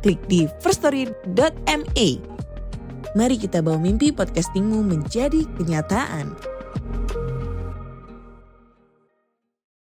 [0.00, 2.08] klik di firststory.me.
[3.10, 6.32] Mari kita bawa mimpi podcastingmu menjadi kenyataan.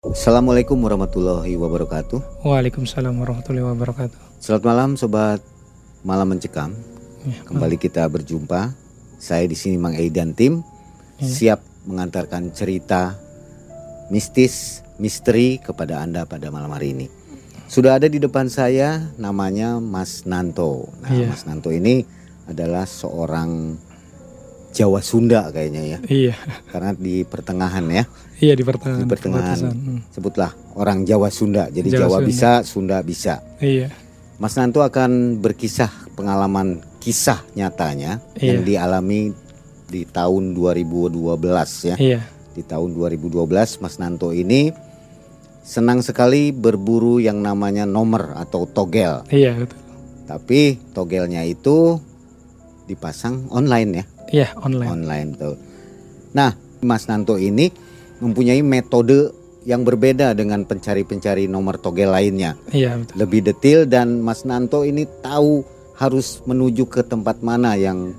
[0.09, 2.43] Assalamualaikum warahmatullahi wabarakatuh.
[2.43, 4.17] Waalaikumsalam warahmatullahi wabarakatuh.
[4.41, 5.39] Selamat malam sobat
[6.01, 6.73] Malam Mencekam.
[7.27, 8.73] Ya, Kembali kita berjumpa.
[9.19, 10.63] Saya di sini Mang Ei dan tim
[11.19, 11.27] Ya.
[11.27, 13.19] siap mengantarkan cerita
[14.07, 17.07] mistis, misteri kepada Anda pada malam hari ini.
[17.69, 20.89] Sudah ada di depan saya namanya Mas Nanto.
[20.99, 21.29] Nah, Iya.
[21.29, 22.01] Mas Nanto ini
[22.43, 23.77] adalah seorang
[24.69, 25.99] Jawa Sunda kayaknya ya.
[26.03, 26.33] Iya,
[26.65, 28.03] Karena di pertengahan ya.
[28.39, 29.01] iya di pertengahan.
[29.01, 29.57] Di pertengahan.
[29.65, 31.69] Hmm, Sebutlah orang Jawa Sunda.
[31.69, 32.27] Jadi Jawa Jawa, Sunda.
[32.27, 33.33] bisa, Sunda bisa.
[33.59, 33.89] Iya,
[34.37, 38.49] Mas Nanto akan berkisah pengalaman kisah nyatanya Iya.
[38.49, 39.29] yang dialami
[39.85, 41.37] di tahun 2012
[41.85, 41.95] ya.
[41.97, 43.45] iya, Di tahun 2012
[43.77, 44.69] Mas Nanto ini
[45.69, 49.21] senang sekali berburu yang namanya nomor atau togel.
[49.29, 49.77] iya betul.
[50.25, 50.61] Tapi
[50.93, 52.01] togelnya itu
[52.85, 54.89] dipasang online ya, Iya online.
[54.89, 55.55] online tuh.
[56.33, 57.69] Nah, Mas Nanto ini
[58.17, 59.29] mempunyai metode
[59.65, 63.15] yang berbeda dengan pencari-pencari nomor togel lainnya Iya betul.
[63.21, 65.61] lebih detail dan Mas Nanto ini tahu
[65.97, 68.15] harus menuju ke tempat mana yang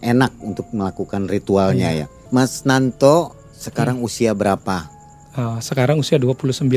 [0.00, 2.06] enak untuk melakukan ritualnya ya.
[2.30, 4.88] Mas Nanto sekarang usia berapa?
[5.34, 6.70] Uh, sekarang usia 29.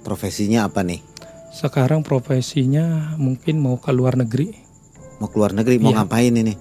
[0.00, 1.02] Profesinya apa nih?
[1.50, 4.54] Sekarang profesinya mungkin mau ke luar negeri,
[5.18, 5.98] Mau keluar negeri mau Iya.
[5.98, 6.54] ngapain ini?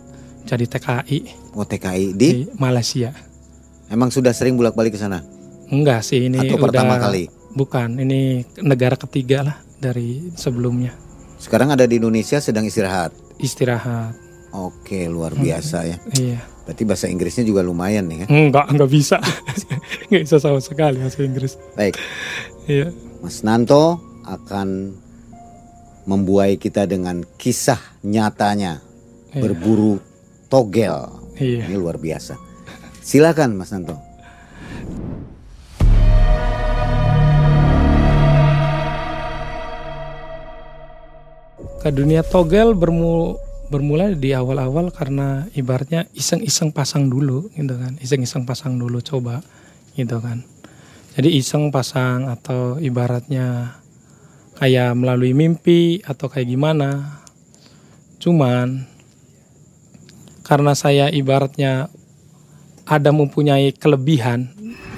[0.48, 1.20] jadi TKI
[1.54, 2.30] Mau TKI di?
[2.32, 3.12] di Malaysia.
[3.86, 5.22] Emang sudah sering bolak-balik ke sana
[5.68, 7.28] Enggak sih ini atau udah pertama kali?
[7.52, 10.96] bukan, ini negara ketiga lah dari sebelumnya.
[11.38, 13.14] Sekarang ada di Indonesia sedang istirahat.
[13.38, 14.16] Istirahat.
[14.58, 15.44] Oke, luar Hmm.
[15.46, 15.98] biasa ya.
[16.18, 16.40] Iya.
[16.66, 18.28] Berarti bahasa Inggrisnya juga lumayan nih ya.
[18.28, 19.18] Enggak, enggak bisa.
[20.10, 21.54] enggak bisa sama sekali bahasa Inggris.
[21.78, 21.96] Baik,
[22.66, 22.90] Iya.
[23.22, 24.98] Mas Nanto akan
[26.04, 28.82] membuai kita dengan kisah nyatanya
[29.32, 29.42] Iya.
[29.46, 30.02] berburu
[30.50, 31.08] togel.
[31.38, 31.70] Iya.
[31.70, 32.34] Ini luar biasa.
[33.00, 33.96] Silakan Mas Nanto.
[41.82, 48.00] ke dunia togel bermu bermula di awal-awal karena ibaratnya iseng-iseng pasang dulu gitu kan.
[48.00, 49.44] Iseng-iseng pasang dulu coba
[49.96, 50.44] gitu kan.
[51.18, 53.78] Jadi iseng pasang atau ibaratnya
[54.58, 57.22] kayak melalui mimpi atau kayak gimana.
[58.22, 58.86] Cuman
[60.48, 61.92] karena saya ibaratnya
[62.88, 64.48] ada mempunyai kelebihan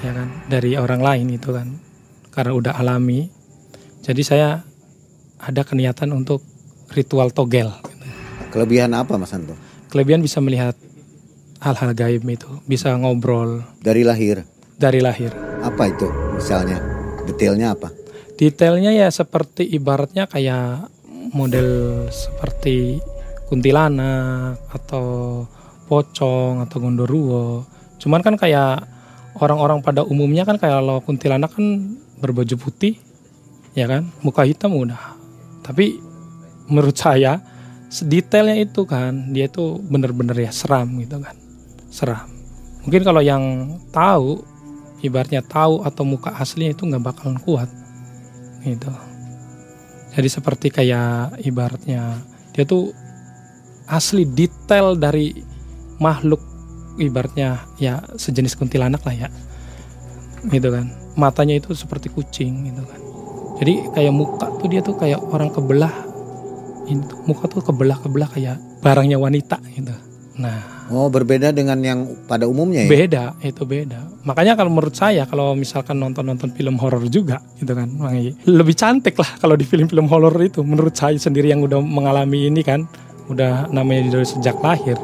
[0.06, 1.74] ya kan dari orang lain itu kan
[2.30, 3.34] karena udah alami
[4.06, 4.50] jadi saya
[5.40, 6.44] ada keniatan untuk
[6.92, 7.72] ritual togel.
[8.50, 9.54] Kelebihan apa Mas Nanto?
[9.90, 10.74] Kelebihan bisa melihat
[11.60, 14.46] hal-hal gaib itu, bisa ngobrol Dari lahir.
[14.80, 15.36] dari lahir.
[15.60, 16.80] Apa itu misalnya?
[17.28, 17.92] Detailnya apa?
[18.40, 20.88] Detailnya ya seperti ibaratnya kayak
[21.36, 23.04] model seperti
[23.52, 25.44] kuntilanak atau
[25.92, 27.68] pocong atau gondoruo.
[28.00, 28.88] Cuman kan kayak
[29.36, 32.96] orang-orang pada umumnya kan kayak kalau kuntilanak kan berbaju putih,
[33.76, 35.20] ya kan, muka hitam udah.
[35.60, 36.00] Tapi
[36.72, 37.44] menurut saya
[37.90, 41.34] detailnya itu kan dia itu bener-bener ya seram gitu kan,
[41.90, 42.30] seram.
[42.86, 44.46] Mungkin kalau yang tahu,
[45.02, 47.70] ibaratnya tahu atau muka aslinya itu nggak bakalan kuat,
[48.62, 48.94] gitu.
[50.14, 52.18] Jadi seperti kayak ibaratnya
[52.54, 52.94] dia tuh
[53.90, 55.34] asli detail dari
[55.98, 56.42] makhluk
[57.00, 59.30] ibaratnya ya sejenis kuntilanak lah ya
[60.48, 63.00] gitu kan matanya itu seperti kucing gitu kan
[63.60, 65.92] jadi kayak muka tuh dia tuh kayak orang kebelah
[66.90, 69.94] ini tuh, muka tuh kebelah kebelah kayak barangnya wanita gitu.
[70.40, 70.80] Nah.
[70.90, 72.90] Oh, berbeda dengan yang pada umumnya ya?
[72.90, 74.26] beda itu beda.
[74.26, 78.18] Makanya kalau menurut saya kalau misalkan nonton nonton film horor juga gitu kan Bang
[78.50, 82.66] lebih cantik lah kalau di film-film horor itu menurut saya sendiri yang udah mengalami ini
[82.66, 82.90] kan
[83.30, 84.98] udah namanya dari sejak lahir.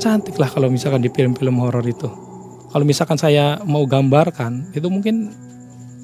[0.00, 2.08] Cantik lah kalau misalkan di film-film horor itu.
[2.72, 5.28] Kalau misalkan saya mau gambarkan itu mungkin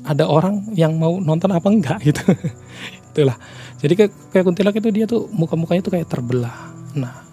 [0.04, 2.28] ada orang yang mau nonton apa enggak gitu.
[3.16, 3.40] Itulah
[3.82, 7.26] jadi kayak, kayak kuntilanak itu dia tuh muka-mukanya tuh kayak terbelah nah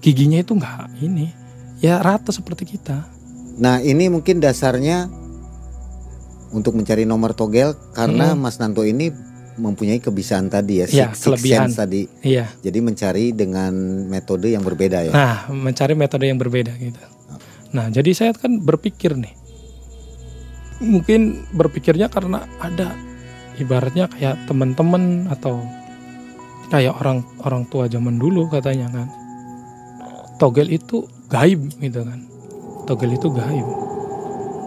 [0.00, 1.28] giginya itu enggak ini
[1.78, 3.20] ya rata seperti kita
[3.60, 5.04] Nah, ini mungkin dasarnya
[6.50, 8.40] untuk mencari nomor togel karena Hmm.
[8.40, 9.12] Mas Nanto ini
[9.54, 11.68] mempunyai kebiasaan tadi ya, Iya, six, six kelebihan.
[11.68, 12.02] sense tadi.
[12.24, 12.48] Iya.
[12.64, 13.72] Jadi mencari dengan
[14.08, 15.12] metode yang berbeda ya.
[15.12, 16.96] Nah, mencari metode yang berbeda gitu.
[17.76, 19.36] Nah, jadi saya kan berpikir nih.
[20.80, 22.96] Mungkin berpikirnya karena ada
[23.60, 25.60] ibaratnya kayak teman-teman atau
[26.70, 29.08] kayak orang orang tua zaman dulu katanya kan.
[30.40, 32.24] Togel itu gaib gitu kan.
[32.88, 33.66] Togel itu gaib.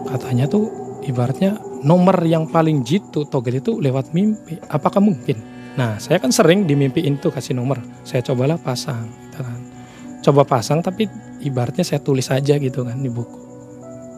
[0.06, 0.70] Katanya tuh
[1.02, 4.60] ibaratnya nomor yang paling jitu togel itu lewat mimpi.
[4.70, 5.40] Apakah mungkin?
[5.74, 7.82] Nah, saya kan sering dimimpiin tuh kasih nomor.
[8.06, 9.60] Saya cobalah pasang gitu kan.
[10.22, 11.10] Coba pasang tapi
[11.42, 13.42] ibaratnya saya tulis aja gitu kan di buku.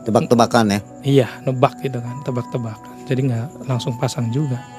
[0.04, 0.80] Tebak-tebakan ya.
[1.02, 2.94] Iya, nebak gitu kan, tebak-tebakan.
[3.10, 4.75] Jadi nggak langsung pasang juga.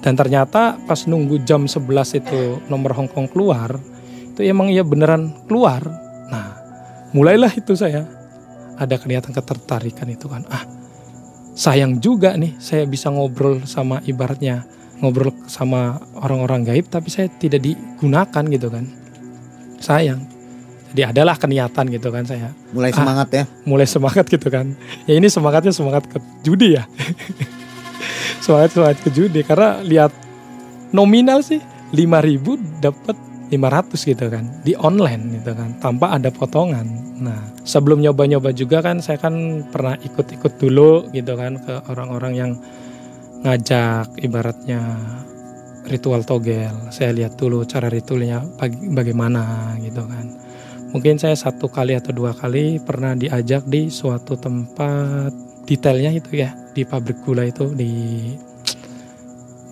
[0.00, 1.84] Dan ternyata pas nunggu jam 11
[2.16, 3.76] itu nomor Hongkong keluar,
[4.32, 5.84] itu emang iya beneran keluar.
[6.26, 6.56] Nah,
[7.12, 8.08] mulailah itu saya
[8.74, 10.48] ada kelihatan ketertarikan itu kan.
[10.48, 10.64] Ah,
[11.52, 14.64] sayang juga nih saya bisa ngobrol sama ibaratnya
[15.00, 18.88] ngobrol sama orang-orang gaib tapi saya tidak digunakan gitu kan.
[19.76, 20.24] Sayang.
[20.90, 22.98] Jadi adalah keniatan gitu kan saya Mulai Ah.
[22.98, 23.44] semangat ya.
[23.62, 24.72] mulai semangat gitu kan.
[25.04, 26.88] Ya ini semangatnya semangat ke judi ya.
[28.38, 30.12] semangat semangat ke judi karena lihat
[30.94, 31.58] nominal sih
[31.90, 33.16] 5000 dapat
[33.50, 36.86] 500 gitu kan di online gitu kan tanpa ada potongan.
[37.20, 42.52] Nah, sebelum nyoba-nyoba juga kan saya kan pernah ikut-ikut dulu gitu kan ke orang-orang yang
[43.42, 44.80] ngajak ibaratnya
[45.90, 46.72] ritual togel.
[46.94, 50.40] Saya lihat dulu cara ritualnya bag- bagaimana gitu kan
[50.90, 55.30] mungkin saya satu kali atau dua kali pernah diajak di suatu tempat
[55.66, 57.92] detailnya itu ya di pabrik gula itu di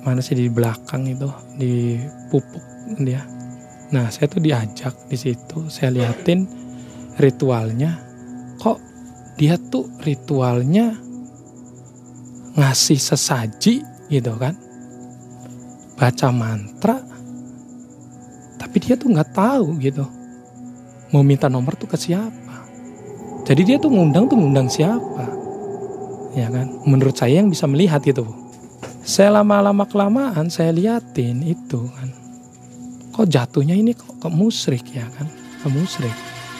[0.02, 1.28] mana sih di belakang itu
[1.58, 1.98] di
[2.30, 2.62] pupuk
[3.02, 3.22] dia
[3.88, 6.44] nah saya tuh diajak di situ saya liatin
[7.16, 7.96] ritualnya
[8.60, 8.78] kok
[9.40, 10.92] dia tuh ritualnya
[12.58, 13.80] ngasih sesaji
[14.10, 14.54] gitu kan
[15.96, 16.98] baca mantra
[18.58, 20.18] tapi dia tuh nggak tahu gitu
[21.12, 22.68] mau minta nomor tuh ke siapa.
[23.48, 25.24] Jadi dia tuh ngundang tuh ngundang siapa.
[26.38, 26.70] Ya kan?
[26.86, 28.22] Menurut saya yang bisa melihat gitu.
[28.22, 28.34] Bu.
[29.02, 32.08] Saya lama-lama kelamaan saya liatin itu kan.
[33.10, 35.26] Kok jatuhnya ini kok ke musrik ya kan?
[35.58, 36.14] Ke musrik.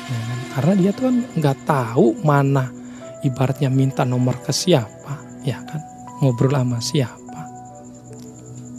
[0.08, 0.38] Ya kan?
[0.58, 2.66] Karena dia tuh kan nggak tahu mana
[3.22, 5.78] ibaratnya minta nomor ke siapa, ya kan?
[6.18, 7.40] Ngobrol sama siapa.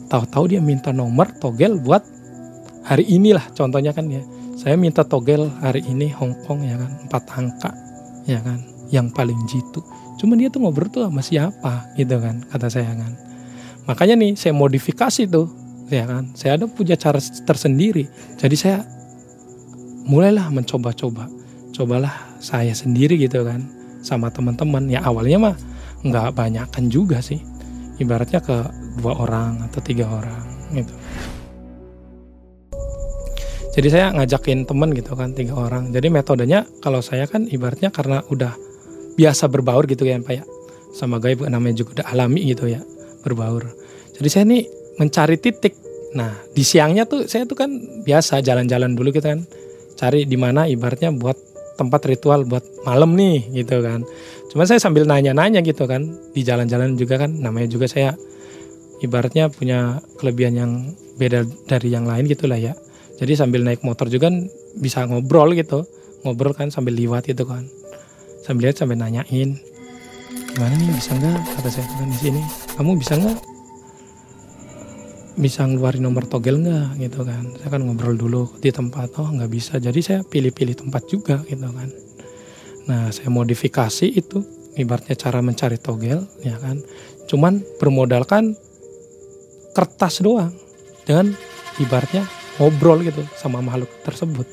[0.10, 2.04] Tahu-tahu dia minta nomor togel buat
[2.90, 4.26] hari inilah contohnya kan ya
[4.58, 7.72] saya minta togel hari ini Hongkong ya kan empat angka
[8.26, 8.58] ya kan
[8.90, 9.86] yang paling jitu
[10.20, 13.16] cuman dia tuh ngobrol tuh sama siapa gitu kan kata saya kan.
[13.88, 15.48] Makanya nih saya modifikasi tuh
[15.90, 16.30] ya kan.
[16.36, 18.06] Saya ada punya cara tersendiri.
[18.38, 18.86] Jadi saya
[20.06, 21.32] mulailah mencoba-coba.
[21.74, 23.64] Cobalah saya sendiri gitu kan
[24.04, 24.92] sama teman-teman.
[24.92, 25.56] Ya awalnya mah
[26.06, 27.40] nggak banyakan juga sih.
[27.98, 28.58] Ibaratnya ke
[29.00, 30.44] dua orang atau tiga orang
[30.76, 30.94] gitu.
[33.80, 35.96] Jadi saya ngajakin temen gitu kan tiga orang.
[35.96, 38.52] Jadi metodenya kalau saya kan ibaratnya karena udah
[39.20, 40.44] biasa berbaur gitu kan pak ya.
[40.96, 42.80] Sama gaib namanya juga udah alami gitu ya
[43.28, 43.68] berbaur.
[44.16, 44.64] Jadi saya nih
[44.96, 45.76] mencari titik.
[46.16, 47.70] Nah di siangnya tuh saya tuh kan
[48.08, 49.44] biasa jalan-jalan dulu gitu kan.
[50.00, 51.36] Cari di mana ibaratnya buat
[51.76, 54.08] tempat ritual buat malam nih gitu kan.
[54.48, 58.16] Cuma saya sambil nanya-nanya gitu kan di jalan-jalan juga kan namanya juga saya
[59.04, 60.72] ibaratnya punya kelebihan yang
[61.20, 62.74] beda dari yang lain gitu lah ya.
[63.20, 64.48] Jadi sambil naik motor juga kan
[64.80, 65.84] bisa ngobrol gitu
[66.24, 67.68] ngobrol kan sambil liwat gitu kan
[68.50, 69.62] sambil lihat sambil nanyain
[70.58, 71.38] gimana nih bisa nggak?
[71.54, 72.42] kata saya kan di sini.
[72.74, 73.38] Kamu bisa nggak?
[75.38, 76.98] Bisa ngeluarin nomor togel nggak?
[76.98, 77.46] gitu kan.
[77.62, 79.78] Saya kan ngobrol dulu di tempat oh nggak bisa.
[79.78, 81.94] Jadi saya pilih-pilih tempat juga gitu kan.
[82.90, 84.42] Nah saya modifikasi itu
[84.74, 86.82] ibaratnya cara mencari togel ya kan.
[87.30, 88.58] Cuman bermodalkan
[89.78, 90.52] kertas doang
[91.06, 91.38] dengan
[91.78, 92.26] ibaratnya
[92.58, 94.50] ngobrol gitu sama makhluk tersebut.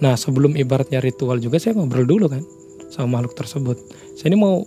[0.00, 2.63] Nah sebelum ibaratnya ritual juga saya ngobrol dulu kan
[2.94, 3.74] sama makhluk tersebut.
[4.14, 4.62] Saya ini mau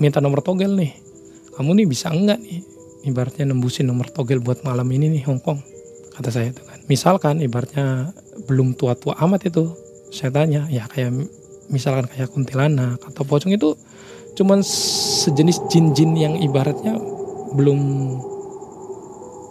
[0.00, 0.96] minta nomor togel nih.
[1.52, 2.64] Kamu nih bisa enggak nih
[3.04, 5.60] ibaratnya nembusin nomor togel buat malam ini nih Hongkong
[6.16, 6.80] kata saya itu kan.
[6.88, 8.16] Misalkan ibaratnya
[8.48, 9.68] belum tua-tua amat itu
[10.08, 11.12] saya tanya ya kayak
[11.70, 13.78] misalkan kayak kuntilanak atau pocong itu
[14.34, 16.98] cuman sejenis jin-jin yang ibaratnya
[17.54, 17.78] belum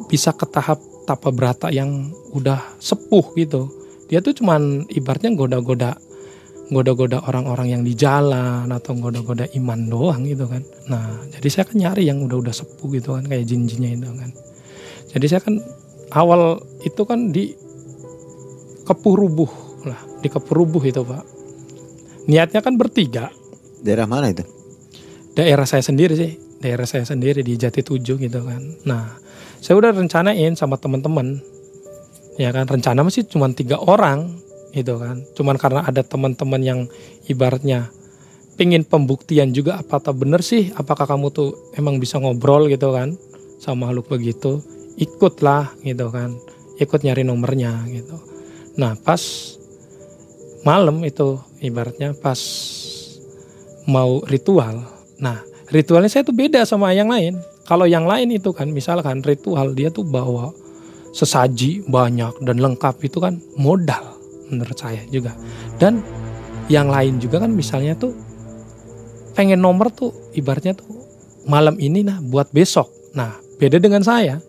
[0.09, 3.69] bisa ke tahap tapa berata yang udah sepuh gitu.
[4.09, 5.97] Dia tuh cuman ibaratnya goda-goda
[6.69, 10.61] goda-goda orang-orang yang di jalan atau goda-goda iman doang gitu kan.
[10.89, 14.29] Nah, jadi saya kan nyari yang udah-udah sepuh gitu kan kayak jin-jinnya itu kan.
[15.09, 15.61] Jadi saya kan
[16.13, 17.57] awal itu kan di
[18.89, 19.51] Kepurubuh
[19.85, 21.21] lah, di Kepurubuh itu, Pak.
[22.25, 23.29] Niatnya kan bertiga,
[23.85, 24.59] Daerah mana itu?
[25.39, 29.15] daerah saya sendiri sih daerah saya sendiri di Jati Tujuh gitu kan nah
[29.63, 31.39] saya udah rencanain sama teman-teman
[32.35, 34.35] ya kan rencana masih cuma tiga orang
[34.73, 35.25] gitu kan.
[35.33, 36.79] Cuman karena ada teman-teman yang
[37.25, 37.89] ibaratnya
[38.59, 40.69] pingin pembuktian juga apa tak bener sih?
[40.75, 43.15] Apakah kamu tuh emang bisa ngobrol gitu kan?
[43.59, 44.59] Sama makhluk begitu
[44.99, 46.35] ikutlah gitu kan.
[46.75, 48.19] Ikut nyari nomornya gitu.
[48.75, 49.19] Nah pas
[50.67, 52.39] malam itu ibaratnya pas
[53.87, 54.83] mau ritual.
[55.23, 55.39] Nah
[55.71, 57.39] ritualnya saya tuh beda sama yang lain.
[57.63, 60.51] Kalau yang lain itu kan misalkan ritual dia tuh bawa
[61.15, 64.18] sesaji banyak dan lengkap itu kan modal
[64.49, 65.33] menurut saya juga.
[65.77, 66.01] Dan
[66.69, 68.13] yang lain juga kan misalnya tuh
[69.33, 70.89] pengen nomor tuh ibaratnya tuh
[71.47, 72.89] malam ini nah buat besok.
[73.15, 74.41] Nah beda dengan saya.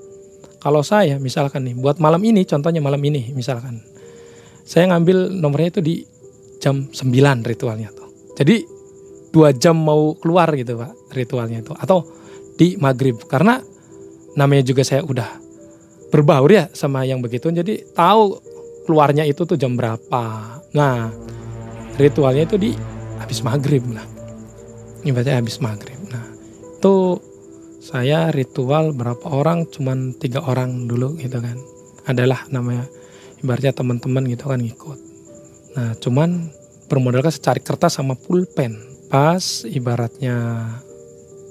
[0.60, 3.80] Kalau saya misalkan nih buat malam ini contohnya malam ini misalkan.
[4.66, 5.94] Saya ngambil nomornya itu di
[6.60, 8.06] jam 9 ritualnya tuh.
[8.36, 8.80] Jadi
[9.30, 12.02] dua jam mau keluar gitu pak ritualnya itu atau
[12.58, 13.62] di maghrib karena
[14.34, 15.38] namanya juga saya udah
[16.10, 18.42] berbaur ya sama yang begitu jadi tahu
[18.86, 20.22] keluarnya itu tuh jam berapa.
[20.76, 21.10] Nah
[22.00, 22.70] ritualnya itu di
[23.20, 24.04] habis maghrib lah.
[25.04, 25.96] Ibaratnya habis maghrib.
[26.08, 26.24] Nah
[26.76, 27.20] itu
[27.80, 31.56] saya ritual berapa orang cuman tiga orang dulu gitu kan.
[32.08, 32.88] Adalah namanya
[33.40, 34.98] ibaratnya teman-teman gitu kan ngikut.
[35.76, 36.52] Nah cuman
[36.88, 38.76] bermodalkan secari kertas sama pulpen.
[39.10, 40.66] Pas ibaratnya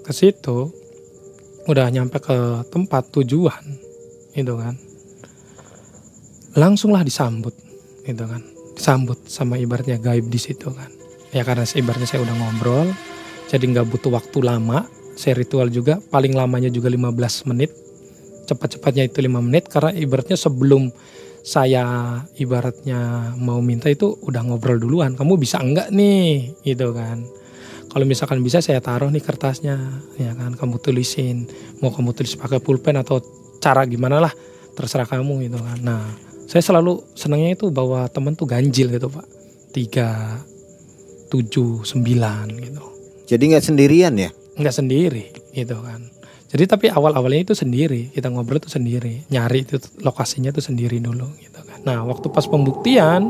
[0.08, 0.72] ke situ
[1.70, 3.62] udah nyampe ke tempat tujuan
[4.34, 4.74] gitu kan
[6.60, 7.56] langsunglah disambut
[8.04, 8.44] gitu kan.
[8.76, 10.92] Disambut sama ibaratnya gaib di situ kan.
[11.32, 12.92] Ya karena ibaratnya saya udah ngobrol
[13.48, 14.86] jadi nggak butuh waktu lama.
[15.20, 17.72] Saya ritual juga paling lamanya juga 15 menit.
[18.48, 20.92] Cepat-cepatnya itu 5 menit karena ibaratnya sebelum
[21.44, 25.16] saya ibaratnya mau minta itu udah ngobrol duluan.
[25.16, 26.56] Kamu bisa enggak nih?
[26.64, 27.26] Gitu kan.
[27.90, 29.76] Kalau misalkan bisa saya taruh nih kertasnya
[30.16, 30.56] ya kan.
[30.56, 31.50] Kamu tulisin
[31.84, 33.20] mau kamu tulis pakai pulpen atau
[33.60, 34.34] cara gimana lah
[34.78, 35.78] terserah kamu gitu kan.
[35.84, 39.22] Nah saya selalu senangnya itu bahwa temen tuh ganjil gitu pak.
[39.70, 40.42] Tiga
[41.30, 42.84] tujuh sembilan gitu.
[43.30, 44.34] Jadi nggak sendirian ya?
[44.58, 46.02] Nggak sendiri gitu kan.
[46.50, 48.10] Jadi tapi awal awalnya itu sendiri.
[48.10, 49.30] Kita ngobrol itu sendiri.
[49.30, 51.86] Nyari itu lokasinya itu sendiri dulu gitu kan.
[51.86, 53.30] Nah waktu pas pembuktian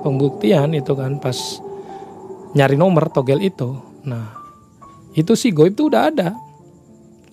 [0.00, 1.36] pembuktian itu kan pas
[2.56, 3.76] nyari nomor togel itu
[4.08, 4.40] nah
[5.12, 6.32] itu sih goib tuh udah ada.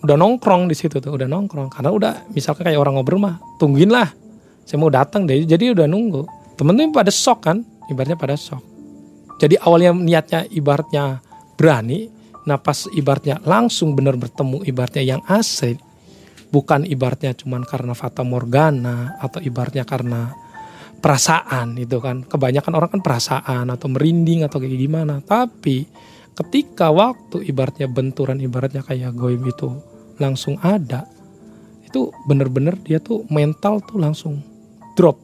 [0.03, 1.71] Udah nongkrong di situ tuh udah nongkrong.
[1.71, 4.24] Karena udah misalkan kayak orang ngobrol mah tungguin lah
[4.65, 6.25] saya mau datang deh jadi udah nunggu.
[6.57, 7.61] Temen-temen pada shock kan?
[7.85, 8.65] Ibaratnya pada shock.
[9.37, 11.21] Jadi awalnya niatnya ibaratnya
[11.55, 12.11] berani
[12.45, 15.81] nah pas ibaratnya langsung bener bertemu ibaratnya yang asli
[16.53, 20.29] bukan ibaratnya cuman karena fata morgana atau ibaratnya karena
[21.01, 22.25] perasaan itu kan.
[22.25, 25.21] Kebanyakan orang kan perasaan atau merinding atau kayak gimana.
[25.21, 25.85] Tapi
[26.33, 29.69] ketika waktu ibaratnya benturan ibaratnya kayak goib itu
[30.19, 31.07] langsung ada
[31.83, 34.43] itu bener-bener dia tuh mental tuh langsung
[34.95, 35.19] drop.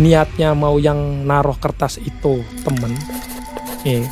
[0.00, 2.96] Niatnya mau yang naruh kertas itu temen
[3.84, 4.08] eh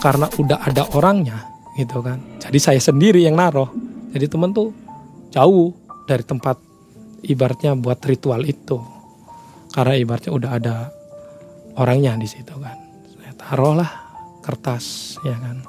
[0.00, 2.22] karena udah ada orangnya gitu kan.
[2.40, 3.68] Jadi saya sendiri yang naruh.
[4.14, 4.72] Jadi temen tuh
[5.34, 5.76] jauh
[6.08, 6.56] dari tempat
[7.26, 8.80] ibaratnya buat ritual itu.
[9.74, 10.74] Karena ibaratnya udah ada
[11.76, 12.78] orangnya di situ kan.
[13.12, 13.90] Saya taruh lah
[14.40, 15.60] kertas ya kan.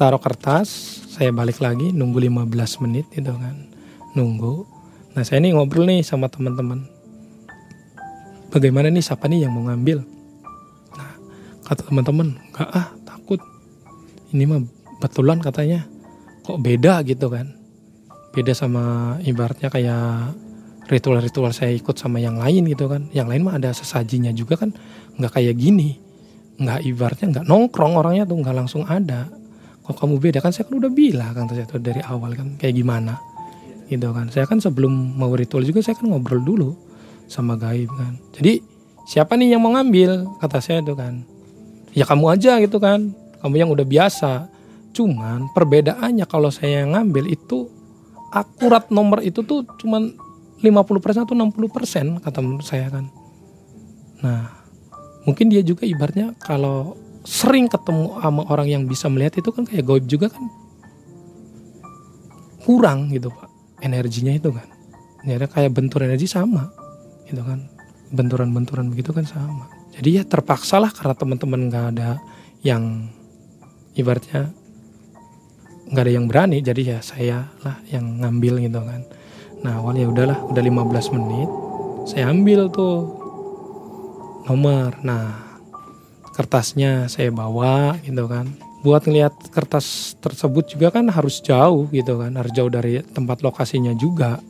[0.00, 0.68] Taruh kertas
[1.12, 3.68] saya balik lagi nunggu 15 menit gitu kan.
[4.16, 4.79] Nunggu
[5.20, 6.80] nah saya ini ngobrol nih sama teman-teman.
[8.48, 10.00] Bagaimana nih siapa nih yang mau ngambil?
[10.96, 11.12] Nah
[11.60, 13.36] kata teman-teman enggak ah takut.
[14.32, 14.64] Ini mah
[15.04, 15.84] betulan katanya.
[16.40, 17.52] Kok beda gitu kan?
[18.32, 20.32] Beda sama ibaratnya kayak
[20.88, 23.12] ritual-ritual saya ikut sama yang lain gitu kan.
[23.12, 24.72] Yang lain mah ada sesajinya juga kan.
[25.20, 26.00] Nggak kayak gini.
[26.56, 29.28] Nggak ibaratnya nggak nongkrong orangnya tuh nggak langsung ada.
[29.84, 30.40] Kok kamu beda?
[30.40, 33.29] Kan saya kan udah bilang kan saya tuh dari awal kan kayak gimana
[33.90, 34.30] gitu kan.
[34.30, 36.70] Saya kan sebelum mau ritual juga saya kan ngobrol dulu
[37.26, 38.14] sama gaib kan.
[38.38, 38.62] Jadi
[39.10, 40.38] siapa nih yang mau ngambil?
[40.38, 41.26] Kata saya itu kan.
[41.90, 43.10] Ya kamu aja gitu kan.
[43.42, 44.46] Kamu yang udah biasa.
[44.94, 47.66] Cuman perbedaannya kalau saya yang ngambil itu
[48.30, 50.14] akurat nomor itu tuh cuman
[50.62, 53.10] 50% atau 60% kata menurut saya kan.
[54.22, 54.54] Nah
[55.26, 56.94] mungkin dia juga ibaratnya kalau
[57.26, 60.46] sering ketemu sama orang yang bisa melihat itu kan kayak goib juga kan.
[62.62, 63.49] Kurang gitu pak
[63.80, 64.68] energinya itu kan.
[65.26, 66.72] Ya kayak bentur energi sama
[67.28, 67.68] gitu kan.
[68.12, 69.68] Benturan-benturan begitu kan sama.
[69.94, 72.16] Jadi ya terpaksa lah karena teman-teman nggak ada
[72.64, 73.10] yang
[73.96, 74.52] ibaratnya
[75.90, 79.02] nggak ada yang berani jadi ya saya lah yang ngambil gitu kan.
[79.66, 81.50] Nah awalnya udahlah udah 15 menit
[82.06, 83.10] saya ambil tuh
[84.46, 84.96] nomor.
[85.02, 85.50] Nah
[86.32, 92.32] kertasnya saya bawa gitu kan buat ngelihat kertas tersebut juga kan harus jauh gitu kan
[92.32, 94.40] harus jauh dari tempat lokasinya juga.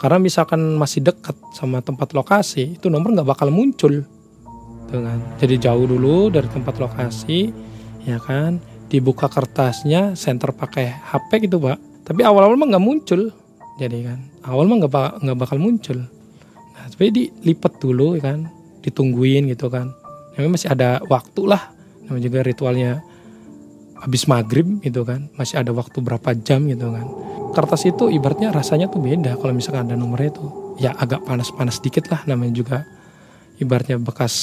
[0.00, 4.02] Karena misalkan masih dekat sama tempat lokasi itu nomor nggak bakal muncul.
[4.90, 5.20] Tuh kan.
[5.38, 7.52] Jadi jauh dulu dari tempat lokasi
[8.08, 8.58] ya kan.
[8.90, 11.78] Dibuka kertasnya center pakai HP gitu pak.
[12.02, 13.30] Tapi awal-awal mah nggak muncul.
[13.78, 14.18] Jadi kan
[14.50, 15.98] awal mah nggak nggak bakal muncul.
[16.74, 18.50] Nah tapi dilipat dulu ya kan.
[18.82, 19.94] Ditungguin gitu kan.
[20.34, 21.70] Namanya masih ada waktu lah.
[22.08, 23.04] Namanya juga ritualnya
[24.00, 27.06] habis maghrib gitu kan masih ada waktu berapa jam gitu kan.
[27.52, 30.46] Kertas itu ibaratnya rasanya tuh beda kalau misalkan ada nomornya itu.
[30.80, 32.78] Ya agak panas-panas dikit lah namanya juga
[33.60, 34.34] ibaratnya bekas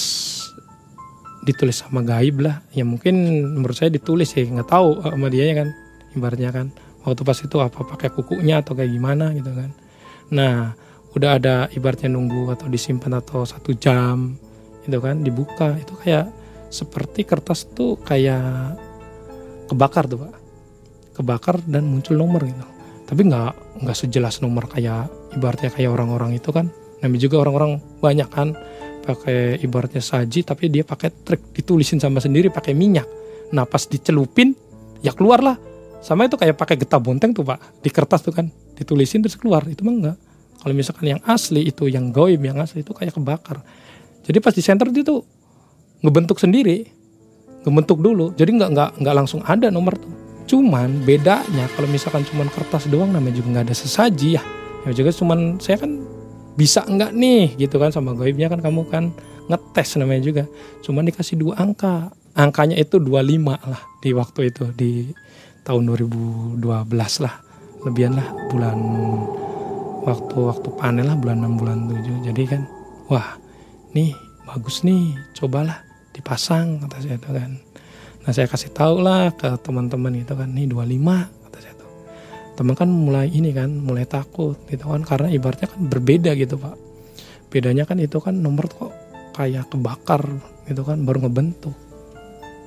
[1.41, 2.61] ditulis sama gaib lah.
[2.75, 3.17] Ya mungkin
[3.57, 5.69] menurut saya ditulis ya nggak tahu eh, sama dia kan
[6.13, 6.67] ibaratnya kan.
[7.07, 9.69] Waktu pas itu apa pakai kukunya atau kayak gimana gitu kan.
[10.29, 10.75] Nah
[11.17, 14.37] udah ada ibaratnya nunggu atau disimpan atau satu jam
[14.85, 15.73] itu kan dibuka.
[15.79, 16.29] Itu kayak
[16.67, 18.75] seperti kertas tuh kayak
[19.67, 20.33] kebakar tuh pak.
[21.17, 22.65] Kebakar dan muncul nomor gitu.
[23.07, 26.71] Tapi nggak nggak sejelas nomor kayak ibaratnya kayak orang-orang itu kan.
[27.03, 28.55] Namanya juga orang-orang banyak kan.
[29.07, 33.07] Pakai ibaratnya saji tapi dia pakai trik ditulisin sama sendiri pakai minyak.
[33.55, 34.51] Nah pas dicelupin
[34.99, 35.55] ya keluar lah.
[36.03, 37.59] Sama itu kayak pakai getah bonteng tuh pak.
[37.79, 39.63] Di kertas tuh kan ditulisin terus keluar.
[39.65, 40.17] Itu mah enggak
[40.57, 43.61] kalau misalkan yang asli itu yang goib yang asli itu kayak kebakar.
[44.25, 45.23] Jadi pas di center dia tuh
[46.01, 46.96] ngebentuk sendiri
[47.67, 50.11] ngebentuk dulu jadi nggak nggak nggak langsung ada nomor tuh.
[50.47, 54.43] Cuman bedanya kalau misalkan cuman kertas doang namanya juga nggak ada sesaji ya.
[54.87, 55.91] Ya juga cuman saya kan
[56.55, 59.11] bisa nggak nih gitu kan sama goibnya kan kamu kan
[59.51, 60.43] ngetes namanya juga.
[60.87, 62.15] Cuman dikasih dua angka.
[62.37, 65.09] Angkanya itu 25 lah di waktu itu di
[65.65, 66.61] tahun 2012
[67.25, 67.35] lah.
[67.81, 68.77] Lebihan lah bulan
[70.07, 72.61] waktu waktu panen lah bulan 6 bulan 7 jadi kan
[73.11, 73.35] wah
[73.91, 74.15] nih
[74.47, 75.83] bagus nih cobalah
[76.17, 77.51] dipasang kata saya itu kan.
[78.25, 81.91] Nah saya kasih tahu lah ke teman-teman itu kan nih 25 kata saya tuh
[82.57, 86.75] teman kan mulai ini kan mulai takut gitu kan karena ibaratnya kan berbeda gitu pak.
[87.53, 88.91] Bedanya kan itu kan nomor kok
[89.37, 90.25] kayak kebakar
[90.65, 91.77] gitu kan baru ngebentuk.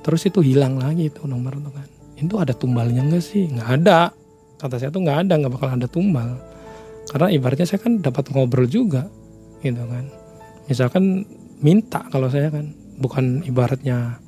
[0.01, 1.87] Terus itu hilang lagi itu nomor itu kan.
[2.17, 3.51] Itu ada tumbalnya enggak sih?
[3.51, 3.99] Nggak ada.
[4.57, 6.39] Kata saya tuh nggak ada nggak bakal ada tumbal.
[7.11, 9.05] Karena ibaratnya saya kan dapat ngobrol juga
[9.61, 10.09] gitu kan.
[10.65, 11.27] Misalkan
[11.61, 14.21] minta kalau saya kan bukan ibaratnya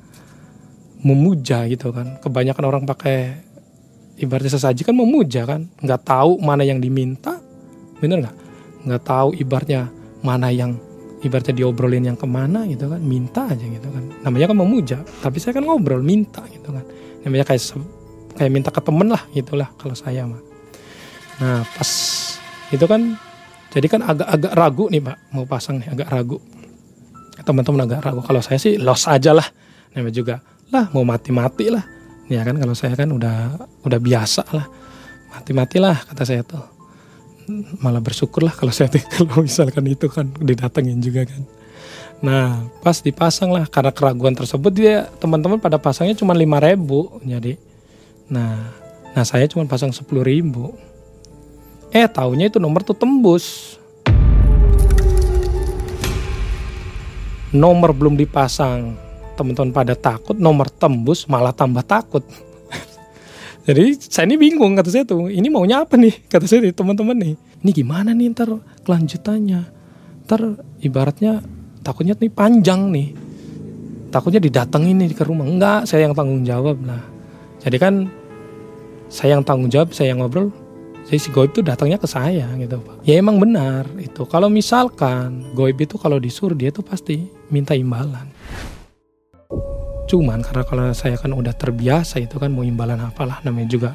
[1.06, 2.18] memuja gitu kan.
[2.18, 3.38] Kebanyakan orang pakai
[4.18, 5.70] ibaratnya sesaji kan memuja kan.
[5.78, 7.38] Nggak tahu mana yang diminta
[8.02, 8.36] bener nggak?
[8.84, 9.88] Nggak tahu ibaratnya
[10.26, 10.74] mana yang
[11.22, 12.98] ibaratnya diobrolin yang ke mana gitu kan.
[12.98, 14.04] Minta aja gitu kan.
[14.26, 16.82] Namanya kan memuja tapi saya kan ngobrol minta gitu kan.
[17.22, 17.62] Namanya kayak
[18.34, 20.42] kayak minta ke temen lah gitulah kalau saya mah.
[21.38, 21.90] Nah pas
[22.72, 23.14] itu kan
[23.70, 25.16] jadi kan agak-agak ragu nih pak.
[25.30, 26.38] Mau pasang nih agak ragu
[27.44, 29.46] teman-teman agak ragu kalau saya sih los aja lah.
[29.94, 30.34] Namanya juga
[30.72, 31.84] lah mau mati-mati lah.
[32.26, 34.66] Ya kan kalau saya kan udah udah biasa lah.
[35.30, 36.64] Mati-mati lah kata saya tuh.
[37.84, 41.42] Malah bersyukur lah kalau saya kalau misalkan itu kan didatengin juga kan.
[42.24, 47.60] Nah pas dipasang lah karena keraguan tersebut dia teman-teman pada pasangnya cuma lima ribu jadi.
[48.32, 48.72] Nah
[49.12, 50.72] nah saya cuma pasang sepuluh ribu.
[51.94, 53.76] Eh tahunya itu nomor tuh tembus
[57.54, 58.98] nomor belum dipasang.
[59.38, 62.22] Teman-teman pada takut nomor tembus malah tambah takut.
[63.66, 65.30] Jadi saya ini bingung kata saya tuh.
[65.30, 66.12] Ini maunya apa nih?
[66.32, 67.34] Kata saya teman-teman nih.
[67.64, 68.50] Ini gimana nih ntar
[68.84, 69.62] kelanjutannya?
[70.28, 70.40] Ntar
[70.84, 71.40] ibaratnya
[71.80, 73.08] takutnya nih panjang nih.
[74.12, 75.48] Takutnya didatengin nih ke rumah.
[75.48, 76.78] Enggak saya yang tanggung jawab.
[76.84, 77.14] Lah
[77.64, 77.94] jadi kan
[79.08, 80.52] saya yang tanggung jawab saya yang ngobrol
[81.04, 83.04] jadi si goib itu datangnya ke saya gitu pak.
[83.04, 84.24] Ya emang benar itu.
[84.24, 88.24] Kalau misalkan goib itu kalau disuruh dia tuh pasti minta imbalan.
[90.08, 93.90] Cuman karena kalau saya kan udah terbiasa itu kan mau imbalan apalah namanya juga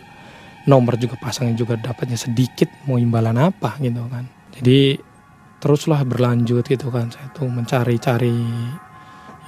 [0.70, 4.30] nomor juga pasangnya juga dapatnya sedikit mau imbalan apa gitu kan.
[4.54, 5.02] Jadi
[5.58, 8.38] teruslah berlanjut gitu kan saya tuh mencari-cari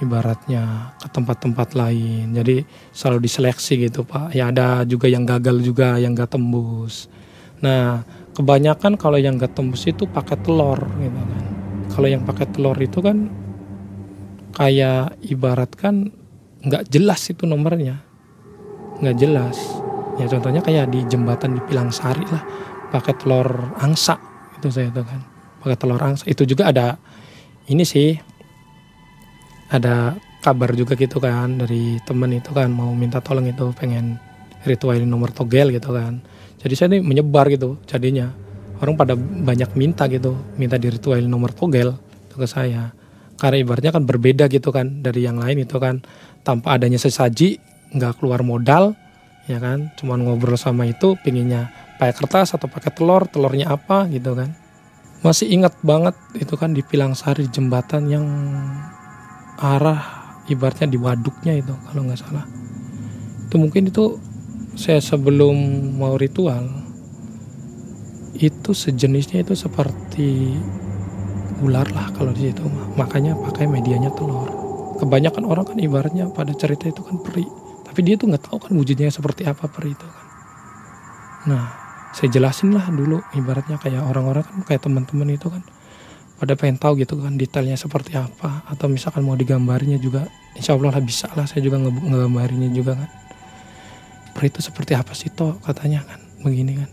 [0.02, 2.34] ibaratnya ke tempat-tempat lain.
[2.34, 4.34] Jadi selalu diseleksi gitu pak.
[4.34, 7.06] Ya ada juga yang gagal juga yang gak tembus
[7.62, 8.02] Nah,
[8.34, 11.44] kebanyakan kalau yang gak tembus itu pakai telur gitu kan.
[11.92, 13.28] Kalau yang pakai telur itu kan
[14.52, 16.12] kayak ibarat kan
[16.62, 18.00] nggak jelas itu nomornya,
[19.02, 19.58] nggak jelas.
[20.16, 22.44] Ya contohnya kayak di jembatan di Pilang Sari lah,
[22.88, 24.16] pakai telur angsa
[24.56, 25.20] itu saya itu kan,
[25.60, 26.24] pakai telur angsa.
[26.24, 26.96] Itu juga ada
[27.68, 28.16] ini sih,
[29.68, 34.18] ada kabar juga gitu kan dari temen itu kan mau minta tolong itu pengen
[34.66, 36.18] ritualin nomor togel gitu kan
[36.62, 38.30] jadi saya ini menyebar gitu jadinya.
[38.78, 41.94] Orang pada banyak minta gitu minta diritualin nomor togel
[42.30, 42.94] ke saya.
[43.38, 46.02] Karena ibaratnya kan berbeda gitu kan dari yang lain itu kan.
[46.42, 47.58] Tanpa adanya sesaji
[47.94, 48.94] nggak keluar modal
[49.50, 49.90] ya kan.
[49.98, 54.54] Cuman ngobrol sama itu pinginnya pakai kertas atau pakai telur telurnya apa gitu kan.
[55.22, 58.26] Masih ingat banget itu kan di Pilang Sari jembatan yang
[59.62, 62.46] arah ibaratnya di waduknya itu kalau nggak salah.
[63.46, 64.18] Itu mungkin itu
[64.72, 65.54] saya sebelum
[66.00, 66.64] mau ritual
[68.40, 70.56] itu sejenisnya itu seperti
[71.62, 72.64] ular lah kalau di situ.
[72.98, 74.50] Makanya pakai medianya telur.
[74.98, 77.46] Kebanyakan orang kan ibaratnya pada cerita itu kan peri.
[77.86, 80.26] Tapi dia tuh nggak tahu kan wujudnya seperti apa peri itu kan.
[81.52, 81.64] Nah
[82.12, 85.62] saya jelasin lah dulu ibaratnya kayak orang-orang kan kayak teman-teman itu kan
[86.42, 88.66] pada pengen tahu gitu kan detailnya seperti apa.
[88.66, 93.08] Atau misalkan mau digambarinya juga insya Allah lah bisa lah saya juga ngegambarinya juga kan
[94.32, 96.90] per itu seperti apa sih toh katanya kan begini kan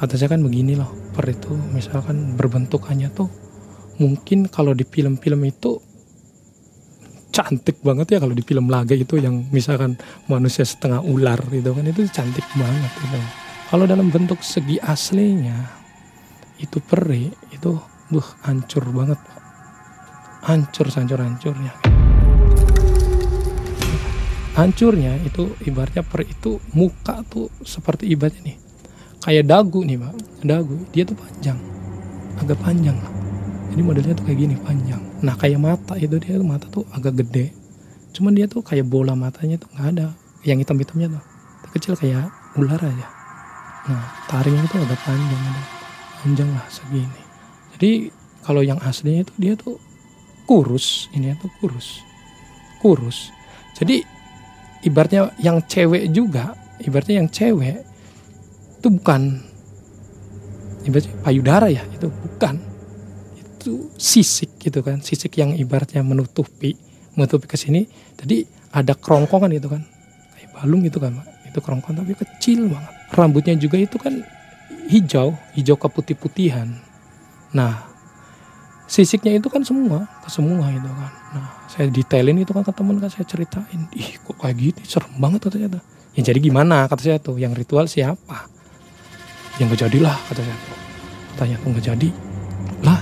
[0.00, 3.28] kata saya kan begini loh per itu misalkan berbentukannya tuh
[4.00, 5.76] mungkin kalau di film-film itu
[7.30, 9.94] cantik banget ya kalau di film laga itu yang misalkan
[10.26, 13.18] manusia setengah ular gitu kan itu cantik banget gitu.
[13.70, 15.54] Kalau dalam bentuk segi aslinya
[16.58, 17.78] itu peri itu
[18.10, 19.20] buh hancur banget.
[20.42, 21.89] Hancur hancur hancurnya.
[24.50, 28.58] Hancurnya itu ibaratnya peri itu muka tuh seperti ibaratnya nih
[29.20, 30.14] kayak dagu nih pak.
[30.42, 31.58] Dagu dia tuh panjang
[32.40, 33.12] agak panjang lah.
[33.70, 35.02] Jadi modelnya tuh kayak gini panjang.
[35.22, 37.54] Nah kayak mata itu dia tuh mata tuh agak gede.
[38.10, 40.06] Cuman dia tuh kayak bola matanya tuh nggak ada
[40.42, 41.22] yang hitam-hitamnya tuh.
[41.70, 42.26] Kecil kayak
[42.58, 43.06] ular aja.
[43.86, 45.62] Nah taringnya itu agak panjang ada
[46.24, 47.22] panjang lah segini.
[47.78, 48.10] Jadi
[48.42, 49.78] kalau yang aslinya itu dia tuh
[50.48, 52.02] kurus ini tuh kurus.
[52.82, 53.30] Kurus.
[53.78, 54.02] Jadi
[54.84, 57.84] ibaratnya yang cewek juga ibaratnya yang cewek
[58.80, 59.44] itu bukan.
[60.88, 62.56] Ibaratnya payudara ya itu bukan.
[63.36, 66.76] Itu sisik gitu kan sisik yang ibaratnya menutupi
[67.16, 67.84] menutupi ke sini.
[68.16, 69.82] Jadi ada kerongkongan gitu kan
[70.36, 72.92] kayak balung gitu kan itu kerongkongan tapi kecil banget.
[73.10, 74.24] Rambutnya juga itu kan
[74.88, 76.72] hijau hijau keputih-putihan.
[77.52, 77.89] Nah
[78.90, 81.12] sisiknya itu kan semua ke semua itu kan.
[81.38, 85.14] Nah saya detailin itu kan ke temen kan saya ceritain ih kok kayak gitu serem
[85.22, 85.82] banget katanya tuh.
[86.18, 86.90] Ya jadi gimana?
[86.90, 88.50] Kata saya tuh yang ritual siapa?
[89.62, 90.58] Yang gak jadilah kata saya
[91.38, 92.08] tanya tuh gak jadi?
[92.82, 92.98] Lah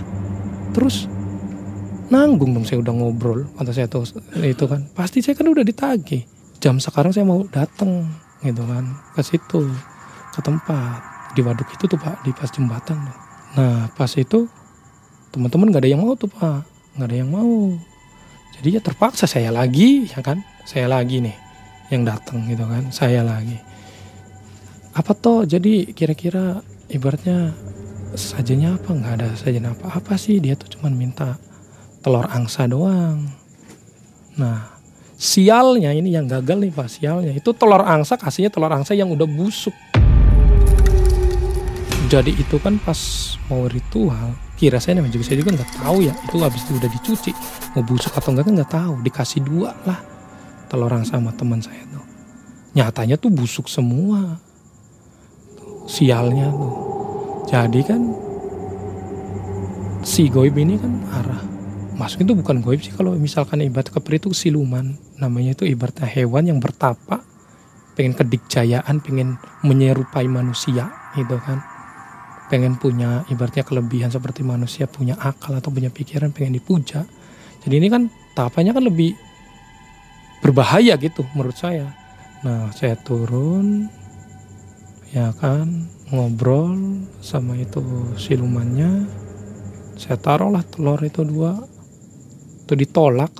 [0.76, 1.08] terus
[2.12, 4.04] nanggung dong saya udah ngobrol kata saya tuh
[4.44, 4.84] itu kan.
[4.92, 6.28] Pasti saya kan udah ditagih.
[6.60, 8.04] Jam sekarang saya mau datang
[8.44, 8.92] gitu kan.
[9.16, 9.72] Ke situ
[10.36, 11.00] ke tempat.
[11.32, 13.18] Di waduk itu tuh pak di pas jembatan tuh.
[13.56, 14.44] nah pas itu
[15.32, 16.64] teman-teman gak ada yang mau tuh pak.
[16.98, 17.78] Nggak ada yang mau.
[18.58, 20.42] Jadi ya terpaksa saya lagi ya kan?
[20.66, 21.36] Saya lagi nih
[21.94, 22.90] yang datang gitu kan.
[22.90, 23.54] Saya lagi.
[24.98, 25.46] Apa toh?
[25.46, 26.58] Jadi kira-kira
[26.90, 27.54] ibaratnya
[28.18, 28.90] sajanya apa?
[28.90, 30.42] Nggak ada sajian apa apa sih.
[30.42, 31.38] Dia tuh cuman minta
[32.02, 33.30] telur angsa doang.
[34.42, 34.74] Nah
[35.14, 36.90] sialnya ini yang gagal nih pak.
[36.90, 37.30] Sialnya.
[37.30, 39.76] Itu telur angsa kasihnya telur angsa yang udah busuk
[42.08, 42.96] jadi itu kan pas
[43.52, 46.90] mau ritual kira saya namanya juga saya juga nggak tahu ya itu habis itu udah
[46.90, 47.32] dicuci
[47.76, 50.00] mau busuk atau enggak kan nggak tahu dikasih dua lah
[50.68, 52.04] telur angsa sama teman saya tuh.
[52.76, 54.36] Nyatanya tuh busuk semua
[55.88, 56.74] sialnya tuh.
[57.48, 58.00] Jadi kan
[60.04, 61.42] si goib ini kan arah
[61.96, 66.46] masuk itu bukan goib sih kalau misalkan ibarat kepri itu siluman namanya itu ibaratnya hewan
[66.46, 67.24] yang bertapa
[67.98, 69.34] pengen kedikjayaan pengen
[69.66, 71.58] menyerupai manusia gitu kan
[72.48, 77.04] pengen punya ibaratnya kelebihan seperti manusia punya akal atau punya pikiran pengen dipuja.
[77.62, 79.12] Jadi ini kan tapanya kan lebih
[80.40, 81.92] berbahaya gitu menurut saya.
[82.42, 83.92] Nah saya turun
[85.12, 87.84] ya kan ngobrol sama itu
[88.16, 89.04] silumannya.
[90.00, 91.52] Saya taruhlah telur itu dua
[92.64, 93.30] itu ditolak.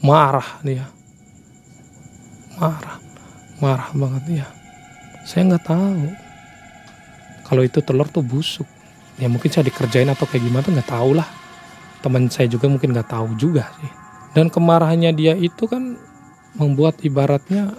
[0.00, 0.86] Marah dia.
[2.56, 2.96] Marah
[3.60, 4.46] marah banget dia.
[5.26, 6.29] Saya nggak tahu
[7.50, 8.64] kalau itu telur tuh busuk.
[9.18, 11.26] Ya mungkin saya dikerjain atau kayak gimana nggak tahu lah.
[11.98, 13.90] Teman saya juga mungkin nggak tahu juga sih.
[14.38, 15.98] Dan kemarahannya dia itu kan
[16.54, 17.74] membuat ibaratnya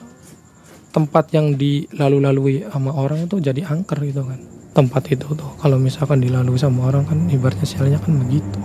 [0.92, 4.44] tempat yang dilalu-lalui sama orang itu jadi angker gitu kan.
[4.76, 8.60] Tempat itu tuh kalau misalkan dilalui sama orang kan ibaratnya sialnya kan begitu.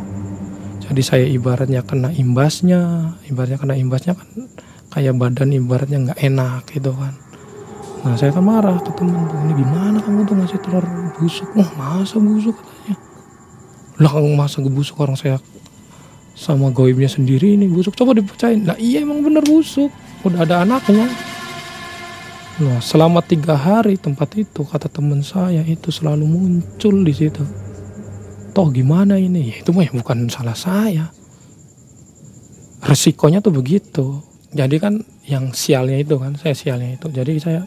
[0.90, 4.50] Jadi saya ibaratnya kena imbasnya ibaratnya kena imbasnya kan
[4.90, 7.14] kayak badan ibaratnya nggak enak gitu kan
[8.06, 10.86] nah saya kan marah ke teman tuh ini gimana kamu tuh ngasih telur
[11.18, 12.94] busuk oh masa busuk katanya
[13.98, 15.42] lah kamu masa busuk orang saya
[16.38, 19.90] sama goibnya sendiri ini busuk coba dipercayain lah iya emang bener busuk
[20.22, 21.10] udah ada anaknya
[22.56, 27.44] Nah, selama tiga hari tempat itu kata teman saya itu selalu muncul di situ.
[28.56, 29.52] Toh gimana ini?
[29.52, 31.12] Ya, itu mah ya bukan salah saya.
[32.80, 34.24] Resikonya tuh begitu.
[34.56, 37.60] Jadi kan yang sialnya itu kan saya sialnya itu jadi saya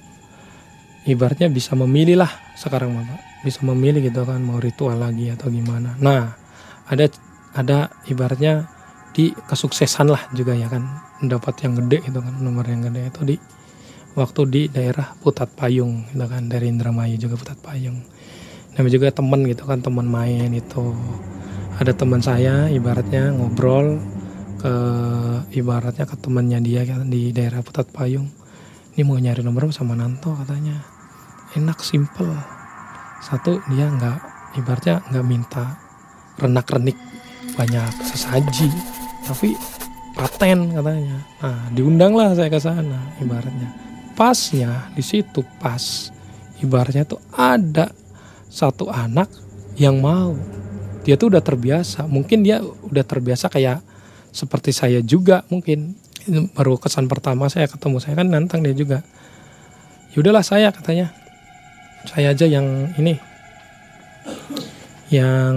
[1.10, 5.96] ibaratnya bisa memilih lah sekarang bapak bisa memilih gitu kan mau ritual lagi atau gimana.
[6.00, 6.36] Nah
[6.86, 7.08] ada
[7.56, 8.68] ada ibaratnya
[9.16, 10.86] di kesuksesan lah juga ya kan.
[11.20, 13.36] Mendapat yang gede gitu kan nomor yang gede itu di
[14.16, 18.00] waktu di daerah Putat Payung gitu kan dari Indramayu juga Putat Payung.
[18.76, 20.96] Namanya juga temen gitu kan teman main itu.
[21.80, 24.04] Ada teman saya ibaratnya ngobrol
[24.60, 24.74] ke
[25.56, 28.28] ibaratnya ke temannya dia kan di daerah Putat Payung.
[29.00, 30.99] Ini mau nyari nomor sama Nanto katanya
[31.58, 32.34] enak simple.
[33.20, 34.18] Satu dia nggak
[34.60, 35.78] ibaratnya nggak minta
[36.40, 36.98] renak renik
[37.54, 38.72] banyak sesaji
[39.28, 39.54] tapi
[40.16, 41.18] paten katanya.
[41.44, 43.70] Nah diundanglah saya ke sana ibaratnya.
[44.16, 46.12] Pasnya di situ pas.
[46.60, 47.88] Ibaratnya tuh ada
[48.52, 49.32] satu anak
[49.80, 50.36] yang mau.
[51.08, 52.04] Dia tuh udah terbiasa.
[52.04, 53.80] Mungkin dia udah terbiasa kayak
[54.36, 55.96] seperti saya juga mungkin.
[56.52, 58.04] Baru kesan pertama saya ketemu.
[58.04, 59.08] Saya kan nantang dia juga.
[60.12, 61.16] Yaudahlah saya katanya
[62.08, 63.20] saya aja yang ini
[65.10, 65.56] yang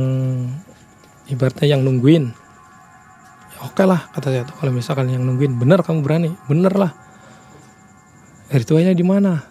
[1.28, 2.32] ibaratnya yang nungguin.
[3.52, 6.30] Ya oke lah kata saya tuh kalau misalkan yang nungguin bener kamu berani?
[6.48, 6.92] Bener lah.
[8.48, 9.44] Ritualnya di mana?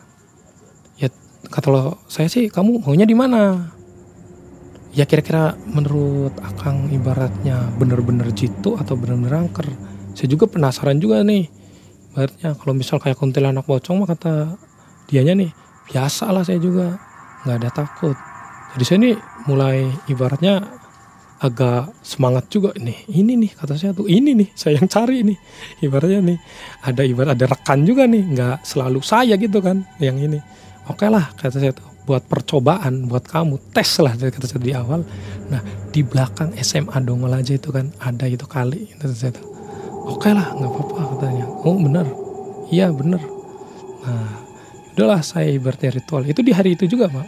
[0.97, 1.07] Ya
[1.47, 3.71] kata lo saya sih kamu maunya di mana?
[4.91, 9.63] Ya kira-kira menurut Akang ibaratnya bener-bener jitu atau bener-bener angker?
[10.11, 11.47] Saya juga penasaran juga nih.
[12.11, 14.59] Ibaratnya kalau misal kayak kuntilanak pocong mah kata
[15.07, 15.51] dianya nih
[15.89, 16.97] biasa lah saya juga.
[17.45, 18.17] Nggak ada takut.
[18.77, 19.15] Jadi saya nih
[19.49, 20.61] mulai ibaratnya
[21.41, 23.09] agak semangat juga nih.
[23.09, 25.37] Ini nih kata saya tuh ini nih saya yang cari nih.
[25.81, 26.37] Ibaratnya nih
[26.85, 28.23] ada ibarat ada rekan juga nih.
[28.37, 30.37] Nggak selalu saya gitu kan yang ini.
[30.85, 34.73] Oke lah kata saya tuh buat percobaan buat kamu tes lah dari kata saya di
[34.77, 35.01] awal.
[35.49, 39.49] Nah di belakang SMA Dongol aja itu kan ada itu kali kata saya tuh.
[40.13, 41.45] Oke lah nggak apa-apa katanya.
[41.65, 42.05] Oh bener.
[42.69, 43.21] Iya bener.
[44.05, 44.40] Nah
[44.93, 46.23] udahlah saya ibaratnya ritual.
[46.27, 47.27] Itu di hari itu juga pak.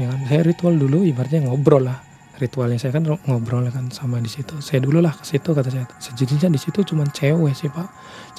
[0.00, 2.00] Ya kan saya ritual dulu ibaratnya ngobrol lah.
[2.40, 4.58] Ritualnya saya kan ngobrol kan sama di situ.
[4.58, 5.86] Saya dulu lah ke situ kata saya.
[6.00, 7.86] Sejujurnya di situ cuma cewek sih pak.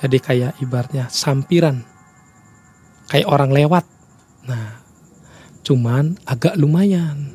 [0.02, 1.86] Jadi kayak ibaratnya sampiran.
[3.08, 3.86] Kayak orang lewat.
[4.50, 4.82] Nah
[5.64, 7.32] cuman agak lumayan.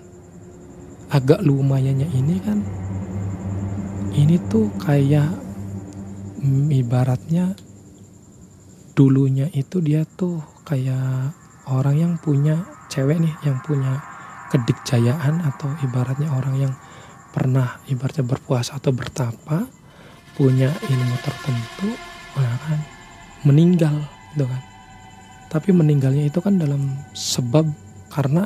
[1.09, 2.61] Agak lumayannya ini kan
[4.19, 5.31] ini tuh kayak
[6.43, 7.55] mm, ibaratnya
[8.99, 11.33] dulunya itu dia tuh kayak
[11.73, 14.05] orang yang punya cewek nih yang punya
[14.53, 16.73] kedikjayaan atau ibaratnya orang yang
[17.33, 19.69] pernah ibaratnya berpuasa atau bertapa
[20.37, 21.89] punya ilmu tertentu
[22.37, 22.79] nah kan
[23.43, 23.95] meninggal
[24.35, 24.63] gitu kan.
[25.49, 27.65] Tapi meninggalnya itu kan dalam sebab
[28.13, 28.45] karena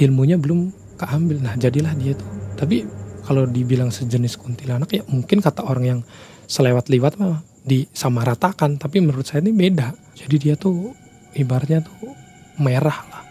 [0.00, 1.44] ilmunya belum keambil.
[1.44, 2.28] Nah jadilah dia tuh.
[2.56, 2.84] Tapi
[3.24, 6.00] kalau dibilang sejenis kuntilanak ya mungkin kata orang yang
[6.48, 8.80] selewat-lewat mah disamaratakan.
[8.80, 9.92] Tapi menurut saya ini beda.
[10.16, 10.96] Jadi dia tuh
[11.34, 12.14] ibaratnya tuh
[12.60, 13.22] merah lah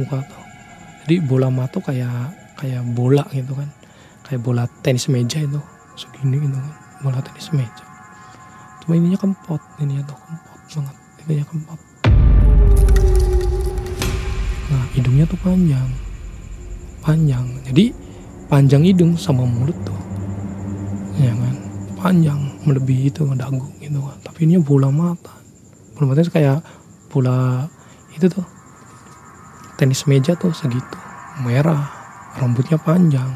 [0.00, 0.42] muka tuh.
[1.04, 3.68] Jadi bola mata kayak kayak bola gitu kan.
[4.24, 5.60] Kayak bola tenis meja itu
[5.94, 6.74] segini gitu kan.
[7.04, 7.84] Bola tenis meja.
[8.84, 11.80] Cuma ininya kempot ininya tuh kempot banget ininya kempot.
[14.68, 15.88] Nah hidungnya tuh panjang
[17.04, 17.44] Panjang.
[17.68, 17.92] Jadi
[18.48, 20.00] panjang hidung sama mulut tuh
[21.20, 21.54] Ya kan.
[22.00, 24.18] Panjang melebihi itu dagu gitu kan.
[24.24, 25.32] Tapi ini bola mata.
[25.96, 26.60] Bola mata itu kayak
[27.14, 27.70] bola
[28.10, 28.46] Itu tuh.
[29.78, 30.98] Tenis meja tuh segitu.
[31.46, 31.86] Merah
[32.34, 33.30] Rambutnya panjang.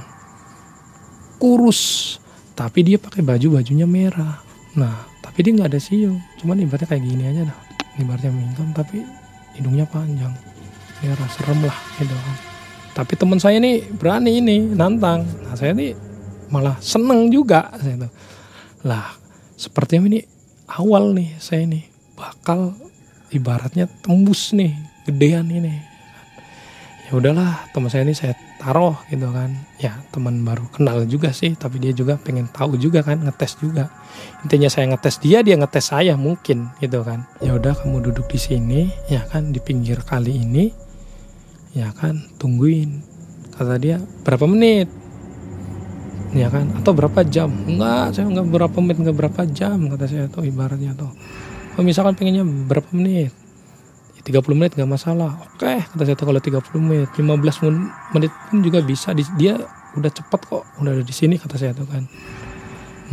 [1.39, 2.15] Kurus
[2.59, 4.43] Tapi dia pakai baju bajunya merah.
[4.75, 6.19] Nah tapi dia nggak ada siung.
[6.43, 7.59] Cuman ibaratnya kayak gini aja dah.
[8.03, 9.07] Ibaratnya mingkem tapi
[9.55, 10.35] hidungnya panjang.
[10.99, 12.37] Ya serem lah gitu kan.
[12.99, 15.23] Tapi teman saya ini berani ini nantang.
[15.23, 15.95] Nah saya ini
[16.49, 18.09] malah seneng juga saya itu
[18.87, 19.15] lah
[19.59, 20.21] sepertinya ini
[20.71, 21.85] awal nih saya ini
[22.17, 22.73] bakal
[23.33, 24.77] ibaratnya tembus nih
[25.09, 25.89] gedean ini.
[27.09, 29.49] Ya udahlah teman saya ini saya taruh gitu kan.
[29.81, 33.89] Ya teman baru kenal juga sih tapi dia juga pengen tahu juga kan ngetes juga.
[34.45, 37.25] Intinya saya ngetes dia dia ngetes saya mungkin gitu kan.
[37.41, 40.69] Ya udah kamu duduk di sini ya kan di pinggir kali ini.
[41.73, 43.01] Ya kan tungguin.
[43.57, 43.97] Kata dia
[44.29, 44.93] berapa menit?
[46.37, 47.49] Ya kan atau berapa jam?
[47.65, 51.09] Enggak saya enggak berapa menit enggak berapa jam kata saya tuh ibaratnya tuh
[51.79, 53.31] kalau misalkan pengennya berapa menit?
[54.19, 55.39] Ya 30 menit nggak masalah.
[55.47, 57.07] Oke kata saya tuh kalau 30 menit.
[57.15, 59.15] 15 menit pun juga bisa.
[59.15, 59.63] Dia
[59.95, 60.67] udah cepet kok.
[60.83, 62.03] Udah ada di sini kata saya tuh kan.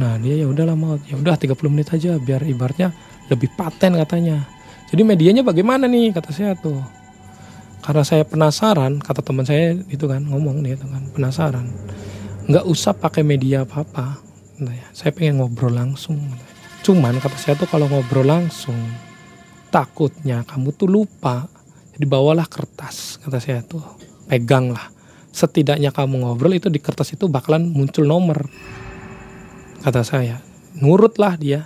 [0.02, 2.18] Nah dia ya udahlah mau ya udah 30 menit aja.
[2.18, 2.90] Biar ibaratnya
[3.30, 4.50] lebih paten katanya.
[4.90, 6.18] Jadi medianya bagaimana nih?
[6.18, 6.82] Kata saya tuh.
[7.86, 11.70] Karena saya penasaran kata teman saya itu kan ngomong dia itu kan penasaran.
[12.50, 14.26] Nggak usah pakai media apa apa
[14.56, 16.16] nah ya, saya pengen ngobrol langsung
[16.86, 18.78] cuman kata saya tuh kalau ngobrol langsung
[19.74, 21.50] takutnya kamu tuh lupa.
[21.98, 23.82] Jadi bawalah kertas kata saya tuh.
[24.30, 24.94] Pegang lah.
[25.34, 28.46] Setidaknya kamu ngobrol itu di kertas itu bakalan muncul nomor
[29.82, 30.46] kata saya.
[30.78, 31.66] Nurutlah dia.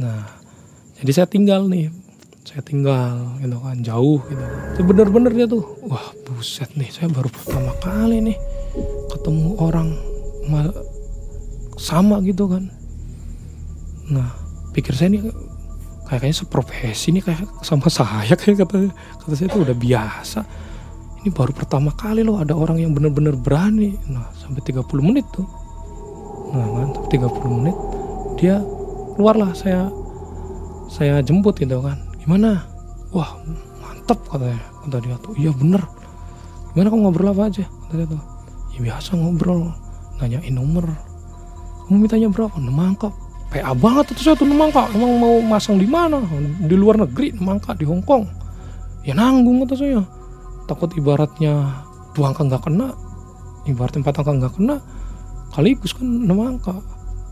[0.00, 0.24] Nah
[0.96, 1.92] jadi saya tinggal nih.
[2.48, 4.44] Saya tinggal gitu kan jauh gitu.
[4.72, 8.38] Itu bener-bener dia tuh wah buset nih saya baru pertama kali nih
[9.12, 9.92] ketemu orang
[11.76, 12.72] sama gitu kan
[14.10, 14.36] nah
[14.74, 15.30] pikir saya nih
[16.04, 18.92] kayaknya seprofesi nih kayak sama saya kayak kata
[19.24, 20.40] kata saya tuh udah biasa.
[21.24, 23.96] Ini baru pertama kali loh ada orang yang bener-bener berani.
[24.12, 25.48] Nah sampai 30 menit tuh.
[26.52, 27.76] Nah kan 30 menit
[28.36, 28.60] dia
[29.16, 29.88] keluarlah saya
[30.92, 31.96] saya jemput gitu kan.
[32.20, 32.68] Gimana?
[33.16, 33.40] Wah
[33.80, 35.80] mantap katanya kata dia tuh iya bener.
[36.76, 37.64] Gimana kamu ngobrol apa aja?
[37.64, 38.22] Kata dia tuh.
[38.76, 39.72] Ya biasa ngobrol
[40.20, 40.84] nanyain nomor.
[41.88, 42.60] Kamu mintanya berapa?
[42.60, 43.08] Nemangka
[43.54, 46.18] PA banget itu saya tuh nemangka emang mau masang di mana?
[46.58, 48.26] Di luar negeri nemangka di Hong Kong.
[49.06, 50.02] Ya nanggung kata saya.
[50.66, 51.86] Takut ibaratnya
[52.18, 52.90] dua angka nggak kena.
[53.70, 54.76] Ibaratnya empat angka nggak kena
[55.54, 56.74] kaligus kan enam angka.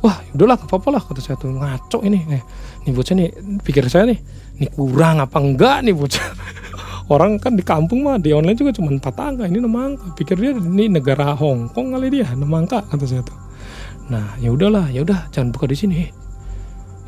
[0.02, 1.50] Wah ya udahlah gak apa-apa lah kata saya tuh.
[1.50, 2.22] Ngaco ini.
[2.30, 2.42] Eh,
[2.86, 3.28] nih bocah nih
[3.66, 4.18] pikir saya nih
[4.62, 6.22] ini kurang apa enggak nih bocah?
[7.12, 10.14] Orang kan di kampung mah di online juga cuma empat angka ini enam angka.
[10.14, 13.41] Pikir dia ini negara Hong Kong kali dia enam angka kata saya tuh
[14.12, 15.98] nah ya udahlah ya udah jangan buka di sini.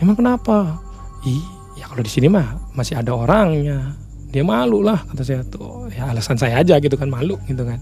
[0.00, 0.80] Emang kenapa?
[1.28, 1.44] Ih
[1.76, 3.92] ya kalau di sini mah masih ada orangnya.
[4.32, 5.92] Dia malu lah kata saya tuh.
[5.92, 7.78] Ya alasan saya aja gitu kan malu gitu kan.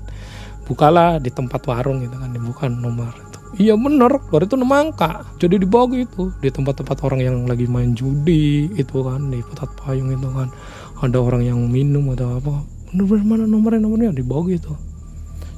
[0.67, 3.39] Bukalah di tempat warung gitu kan dibuka nomor itu.
[3.71, 5.25] Iya bener keluar itu nemangka.
[5.39, 10.11] Jadi dibawa gitu di tempat-tempat orang yang lagi main judi itu kan di putat payung
[10.11, 10.51] itu kan.
[10.99, 12.67] Ada orang yang minum atau apa.
[12.91, 14.11] Bener-bener mana nomornya nomornya?
[14.11, 14.75] Dibawa gitu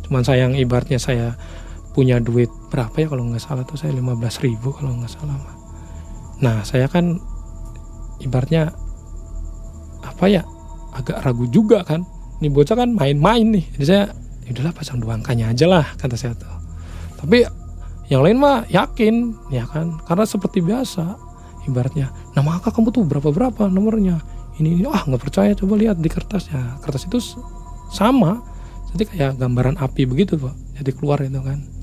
[0.05, 1.33] cuman sayang ibaratnya saya
[1.97, 3.79] punya duit berapa ya kalau nggak salah tuh?
[3.79, 5.39] Saya 15 ribu kalau nggak salah
[6.43, 7.23] nah saya kan
[8.19, 8.75] ibaratnya
[10.03, 10.43] apa ya
[10.95, 12.07] agak ragu juga kan.
[12.43, 13.65] Ini bocah kan main-main nih.
[13.79, 14.05] Jadi saya
[14.45, 16.51] ya udahlah pasang dua angkanya aja lah kata saya tuh.
[17.19, 17.47] Tapi
[18.13, 19.99] yang lain mah yakin ya kan?
[20.05, 21.17] Karena seperti biasa
[21.65, 24.21] ibaratnya nama angka kamu tuh berapa berapa nomornya?
[24.61, 24.87] Ini, ini.
[24.87, 26.53] Ah nggak percaya coba lihat di kertas.
[26.53, 27.19] Ya kertas itu
[27.91, 28.45] sama.
[28.95, 30.55] Jadi kayak gambaran api begitu pak.
[30.79, 31.74] Jadi keluar itu kan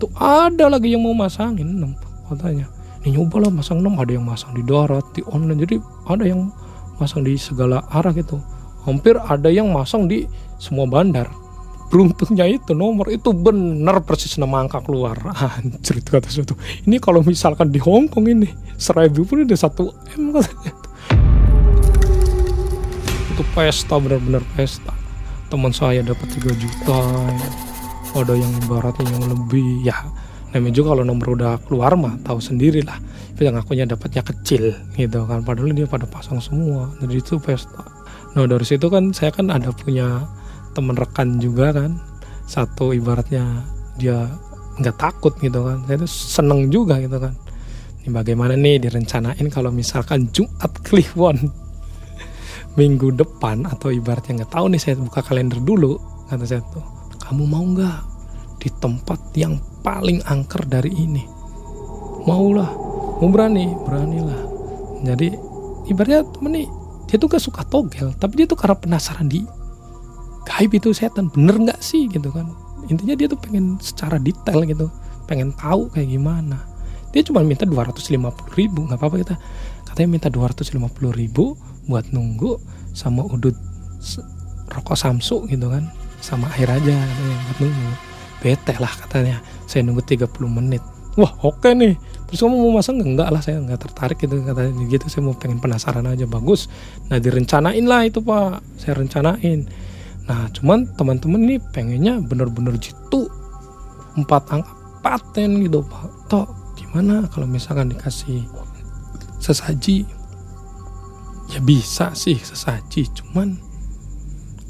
[0.00, 1.76] itu ada lagi yang mau masangin
[2.32, 2.64] katanya.
[3.04, 5.60] Ini nyoba lah masang 6 ada yang masang di darat di online.
[5.60, 5.76] Jadi
[6.08, 6.48] ada yang
[6.96, 8.40] masang di segala arah gitu.
[8.88, 10.24] Hampir ada yang masang di
[10.56, 11.28] semua bandar.
[11.92, 15.20] Beruntungnya itu nomor itu benar persis nama angka keluar.
[15.60, 16.56] Anjir itu kata suatu
[16.88, 18.48] ini kalau misalkan di Hong Kong ini
[18.80, 20.72] seribu pun udah satu m katanya.
[23.36, 24.96] Itu pesta benar-benar pesta.
[25.50, 26.96] Teman saya dapat 3 juta.
[27.36, 27.69] ya.
[28.10, 29.94] Ada yang ibaratnya yang lebih ya
[30.50, 32.98] namanya juga kalau nomor udah keluar mah tahu sendiri lah.
[33.40, 35.40] Yang akunya dapatnya kecil gitu kan.
[35.46, 36.92] Padahal dia pada pasang semua.
[37.00, 37.86] Jadi itu pesta.
[38.36, 40.26] Nah dari situ kan saya kan ada punya
[40.76, 41.96] teman rekan juga kan.
[42.44, 43.64] Satu ibaratnya
[43.96, 44.28] dia
[44.82, 45.86] nggak takut gitu kan.
[45.86, 47.32] Saya tuh seneng juga gitu kan.
[48.04, 51.38] Ini bagaimana nih direncanain kalau misalkan Jumat Kliwon?
[52.78, 55.96] Minggu depan atau ibaratnya nggak tahu nih saya buka kalender dulu
[56.28, 56.99] kata saya tuh
[57.30, 57.98] kamu mau nggak
[58.58, 59.54] di tempat yang
[59.86, 61.22] paling angker dari ini?
[62.26, 62.66] Maulah.
[63.22, 63.70] Mau berani?
[63.86, 64.42] Beranilah.
[65.06, 65.30] Jadi
[65.86, 66.66] ibaratnya temen nih
[67.06, 69.46] dia tuh gak suka togel tapi dia tuh karena penasaran di
[70.42, 71.30] gaib itu setan.
[71.30, 72.10] Bener nggak sih?
[72.10, 72.50] Gitu kan.
[72.90, 74.90] Intinya dia tuh pengen secara detail gitu.
[75.30, 76.66] Pengen tahu kayak gimana.
[77.14, 79.34] Dia cuma minta 250 ribu nggak apa-apa kita.
[79.86, 80.82] Katanya minta 250
[81.14, 81.54] ribu
[81.86, 82.58] buat nunggu
[82.90, 83.54] sama udut
[84.66, 85.86] rokok samsu gitu kan
[86.20, 87.92] sama air aja katanya buat nunggu.
[88.40, 89.36] Bete lah katanya.
[89.68, 90.80] Saya nunggu 30 menit.
[91.18, 91.98] Wah oke nih.
[92.30, 93.02] Terus kamu mau masang?
[93.02, 95.04] Enggak lah saya nggak tertarik gitu katanya gitu.
[95.10, 96.24] Saya mau pengen penasaran aja.
[96.24, 96.70] Bagus.
[97.10, 98.62] Nah direncanain lah itu pak.
[98.78, 99.66] Saya rencanain.
[100.30, 103.26] Nah cuman teman-teman ini pengennya bener-bener jitu.
[104.14, 106.06] Empat angka paten gitu pak.
[106.30, 106.46] Toh
[106.78, 108.46] gimana kalau misalkan dikasih
[109.42, 110.06] sesaji?
[111.50, 113.10] Ya bisa sih sesaji.
[113.10, 113.58] Cuman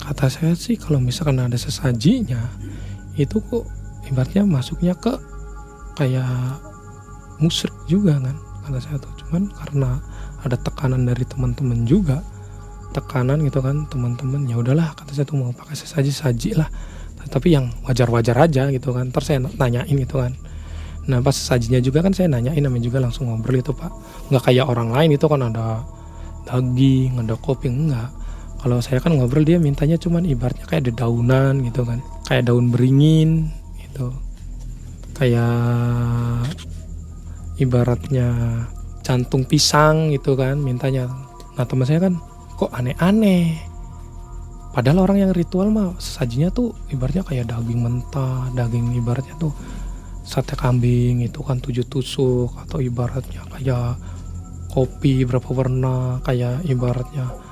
[0.01, 2.41] kata saya sih kalau misalkan ada sesajinya
[3.21, 3.69] itu kok
[4.09, 5.13] ibaratnya masuknya ke
[5.95, 6.57] kayak
[7.41, 9.13] musrik juga kan kata saya tuh.
[9.25, 10.01] Cuman karena
[10.41, 12.25] ada tekanan dari teman-teman juga
[12.91, 16.69] tekanan gitu kan teman-teman ya udahlah kata saya tuh mau pakai sesaji saji lah.
[17.31, 20.35] Tapi yang wajar-wajar aja gitu kan terus saya nanyain gitu kan.
[21.07, 23.93] Nah pas sajinya juga kan saya nanyain namanya juga langsung ngobrol itu pak.
[24.33, 25.85] Nggak kayak orang lain itu kan ada
[26.49, 28.11] daging ada kopi enggak
[28.61, 32.05] kalau saya kan ngobrol dia mintanya cuman ibaratnya kayak ada daunan gitu kan.
[32.29, 33.49] Kayak daun beringin
[33.81, 34.13] gitu.
[35.17, 36.45] Kayak
[37.57, 38.29] ibaratnya
[39.01, 41.09] jantung pisang gitu kan mintanya.
[41.57, 42.21] Nah teman saya kan
[42.61, 43.57] kok aneh-aneh.
[44.71, 49.51] Padahal orang yang ritual mah sajinya tuh ibaratnya kayak daging mentah daging ibaratnya tuh
[50.23, 53.99] sate kambing itu kan tujuh tusuk atau ibaratnya kayak
[54.71, 57.50] kopi berapa warna kayak ibaratnya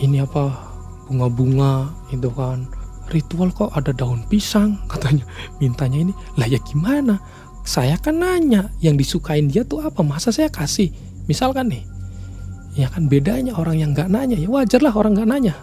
[0.00, 0.72] ini apa?
[1.06, 2.66] Bunga-bunga itu kan.
[3.10, 5.24] Ritual kok ada daun pisang katanya.
[5.60, 7.20] Mintanya ini lah ya gimana?
[7.60, 10.00] Saya kan nanya yang disukain dia tuh apa?
[10.00, 10.90] Masa saya kasih?
[11.28, 11.84] Misalkan nih.
[12.78, 15.54] Ya kan bedanya orang yang nggak nanya ya wajar lah orang nggak nanya.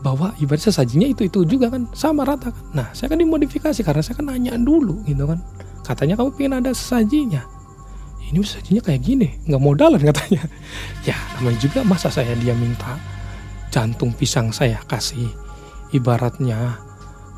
[0.00, 2.64] Bahwa ibaratnya sajinya itu itu juga kan sama rata kan.
[2.72, 5.42] Nah saya kan dimodifikasi karena saya kan nanya dulu gitu kan.
[5.84, 7.42] Katanya kamu pengen ada sajinya
[8.30, 10.46] ini sajinya kayak gini nggak modalan katanya.
[11.08, 12.94] Ya namanya juga masa saya dia minta
[13.70, 15.30] jantung pisang saya kasih.
[15.90, 16.78] Ibaratnya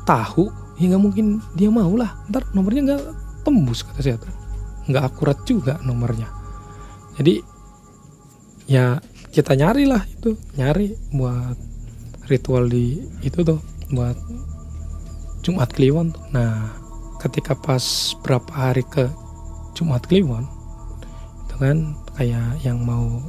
[0.05, 2.17] tahu ya nggak mungkin dia mau lah.
[2.29, 3.03] Ntar nomornya nggak
[3.45, 4.17] tembus kata saya.
[4.89, 6.27] Nggak akurat juga nomornya.
[7.17, 7.39] Jadi
[8.67, 8.97] ya
[9.31, 10.35] kita nyari lah itu.
[10.57, 11.57] Nyari buat
[12.27, 13.61] ritual di itu tuh
[13.93, 14.17] buat
[15.43, 16.23] Jumat Kliwon tuh.
[16.31, 16.71] Nah,
[17.19, 19.07] ketika pas berapa hari ke
[19.75, 20.47] Jumat Kliwon
[21.45, 21.77] itu kan
[22.15, 23.21] kayak yang mau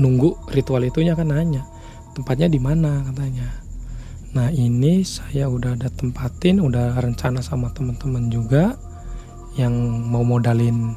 [0.00, 1.62] nunggu ritual itunya kan nanya
[2.14, 3.50] tempatnya di mana katanya.
[4.34, 8.78] Nah ini saya udah ada tempatin, udah rencana sama teman-teman juga
[9.54, 9.74] yang
[10.10, 10.94] mau modalin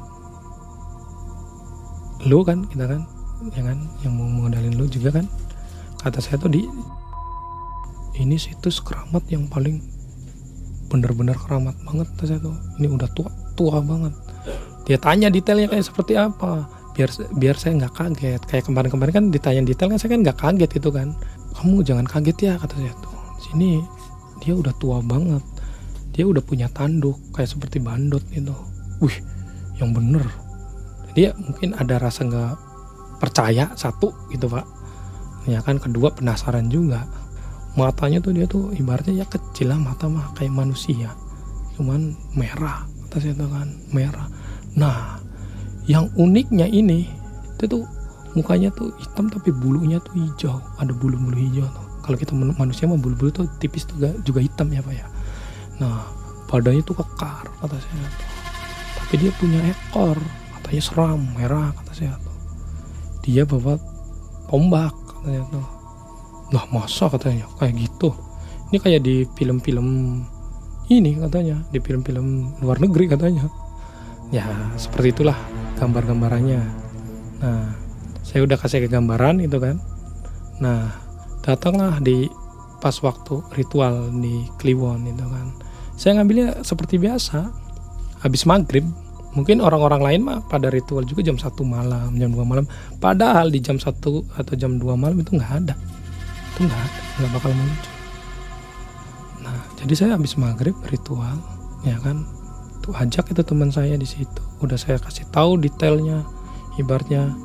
[2.26, 3.06] lu kan kita kan,
[3.54, 5.26] ya kan, yang mau modalin lu juga kan.
[6.02, 6.66] Kata saya tuh di
[8.18, 9.78] ini situs keramat yang paling
[10.88, 14.14] bener-bener keramat banget saya tuh ini udah tua tua banget
[14.88, 16.64] dia tanya detailnya kayak seperti apa
[16.98, 18.42] biar biar saya nggak kaget.
[18.50, 21.14] Kayak kemarin-kemarin kan ditanya detail kan saya kan nggak kaget itu kan.
[21.54, 23.14] Kamu jangan kaget ya kata saya tuh.
[23.38, 23.78] Sini
[24.42, 25.46] dia udah tua banget.
[26.10, 28.50] Dia udah punya tanduk kayak seperti bandot gitu.
[28.98, 29.14] Wih
[29.78, 30.26] yang bener.
[31.14, 32.54] Jadi ya mungkin ada rasa nggak
[33.22, 34.66] percaya satu gitu pak.
[35.46, 37.06] Ya kan kedua penasaran juga.
[37.78, 41.14] Matanya tuh dia tuh ibaratnya ya kecil lah mata mah kayak manusia.
[41.78, 44.26] Cuman merah kata saya tuh kan merah.
[44.74, 45.27] Nah
[45.88, 47.08] yang uniknya ini
[47.56, 47.82] itu tuh
[48.36, 50.60] mukanya tuh hitam tapi bulunya tuh hijau.
[50.76, 51.86] Ada bulu-bulu hijau tuh.
[52.04, 55.06] Kalau kita manusia mah bulu-bulu tuh tipis tuh juga hitam ya pak ya.
[55.80, 56.06] Nah
[56.46, 58.28] badannya tuh kekar kata saya tuh.
[59.00, 60.20] Tapi dia punya ekor
[60.60, 62.36] katanya seram merah kata saya tuh.
[63.24, 63.80] Dia bawa
[64.52, 65.66] tombak katanya tuh.
[66.52, 68.12] Lah masa katanya kayak gitu?
[68.68, 69.88] Ini kayak di film-film
[70.92, 71.64] ini katanya.
[71.72, 73.48] Di film-film luar negeri katanya
[74.28, 74.44] ya
[74.76, 75.36] seperti itulah
[75.80, 76.62] gambar-gambarannya.
[77.40, 77.72] Nah
[78.26, 79.80] saya udah kasih gambaran itu kan.
[80.60, 80.92] Nah
[81.40, 82.28] datanglah di
[82.78, 85.46] pas waktu ritual di Kliwon itu kan.
[85.98, 87.50] Saya ngambilnya seperti biasa
[88.22, 88.84] habis maghrib.
[89.28, 92.66] Mungkin orang-orang lain mah pada ritual juga jam satu malam jam 2 malam.
[92.98, 95.74] Padahal di jam satu atau jam 2 malam itu nggak ada.
[96.54, 96.86] Itu nggak
[97.22, 97.94] nggak bakal muncul.
[99.46, 101.38] Nah jadi saya habis maghrib ritual
[101.86, 102.26] ya kan
[102.88, 104.40] tuh ajak itu teman saya di situ.
[104.64, 106.24] Udah saya kasih tahu detailnya.
[106.80, 107.36] Ibaratnya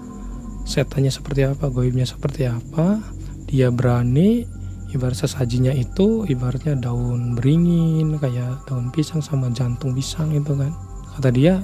[0.63, 3.03] setannya seperti apa goibnya seperti apa
[3.51, 4.47] dia berani
[4.95, 10.71] ibarat sesajinya itu ibaratnya daun beringin kayak daun pisang sama jantung pisang itu kan.
[11.19, 11.59] Kata dia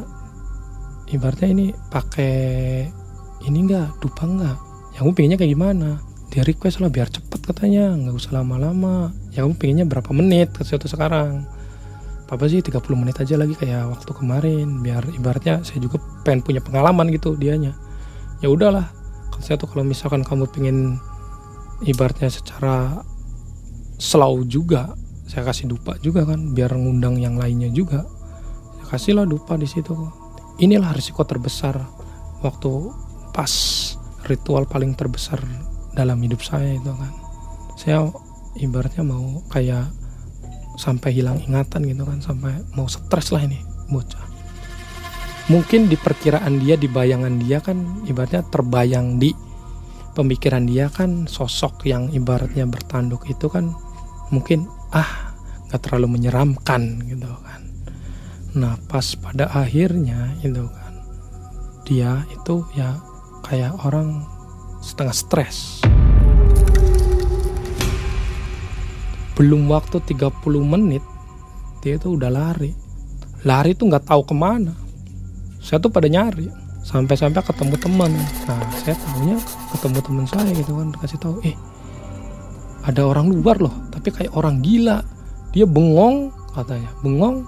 [1.07, 2.35] ibaratnya ini pakai
[3.47, 4.57] ini enggak dupa enggak
[4.99, 5.89] yang gue pengennya kayak gimana?
[6.29, 7.95] Dia request lah biar cepet katanya.
[7.95, 9.15] Nggak usah lama-lama.
[9.31, 11.47] Ya kamu pengennya berapa menit ke situ sekarang
[12.29, 14.85] apa sih 30 menit aja lagi kayak waktu kemarin.
[14.85, 17.73] Biar ibaratnya saya juga pengen punya pengalaman gitu dianya.
[18.39, 18.93] Ya udahlah
[19.33, 20.77] kalau saya tuh kalau misalkan kamu pengen
[21.83, 23.01] ibaratnya secara
[23.99, 24.93] slow juga
[25.29, 28.07] saya kasih dupa juga kan biar ngundang yang lainnya juga
[28.79, 29.93] saya kasih lah dupa di situ.
[30.59, 31.77] Inilah risiko terbesar
[32.45, 32.71] waktu
[33.33, 33.51] pas
[34.27, 35.39] ritual paling terbesar
[35.97, 37.13] dalam hidup saya itu kan.
[37.79, 37.97] Saya
[38.59, 39.98] ibaratnya mau kayak
[40.79, 43.59] sampai hilang ingatan gitu kan sampai mau stres lah ini
[43.91, 44.23] bocah
[45.51, 49.35] mungkin di perkiraan dia di bayangan dia kan ibaratnya terbayang di
[50.15, 53.75] pemikiran dia kan sosok yang ibaratnya bertanduk itu kan
[54.31, 55.35] mungkin ah
[55.67, 57.61] nggak terlalu menyeramkan gitu kan
[58.55, 60.93] nah pas pada akhirnya itu kan
[61.83, 62.95] dia itu ya
[63.43, 64.21] kayak orang
[64.79, 65.78] setengah stres.
[69.39, 70.35] Belum waktu 30
[70.67, 70.99] menit,
[71.79, 72.75] dia itu udah lari.
[73.47, 74.75] Lari tuh nggak tahu ke mana.
[75.63, 76.51] Saya tuh pada nyari.
[76.83, 78.11] Sampai-sampai ketemu teman.
[78.47, 79.37] Nah, saya tahunya
[79.71, 80.91] ketemu teman saya gitu kan.
[80.99, 81.55] Kasih tahu, eh
[82.83, 83.71] ada orang luar loh.
[83.95, 84.99] Tapi kayak orang gila.
[85.55, 86.91] Dia bengong katanya.
[86.99, 87.47] Bengong.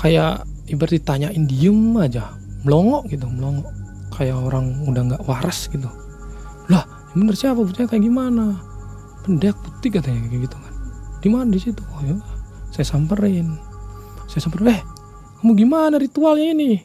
[0.00, 3.66] Kayak ibarat ditanyain diem aja melongo gitu melongo
[4.14, 5.90] kayak orang udah nggak waras gitu
[6.70, 8.62] lah bener siapa bocahnya kayak gimana
[9.24, 10.74] pendek putih katanya kayak gitu kan.
[11.20, 11.48] Di mana?
[11.52, 11.82] Di situ.
[11.94, 12.16] Oh ya
[12.70, 13.58] saya samperin.
[14.30, 14.82] Saya samperin eh
[15.42, 16.80] kamu gimana ritualnya ini?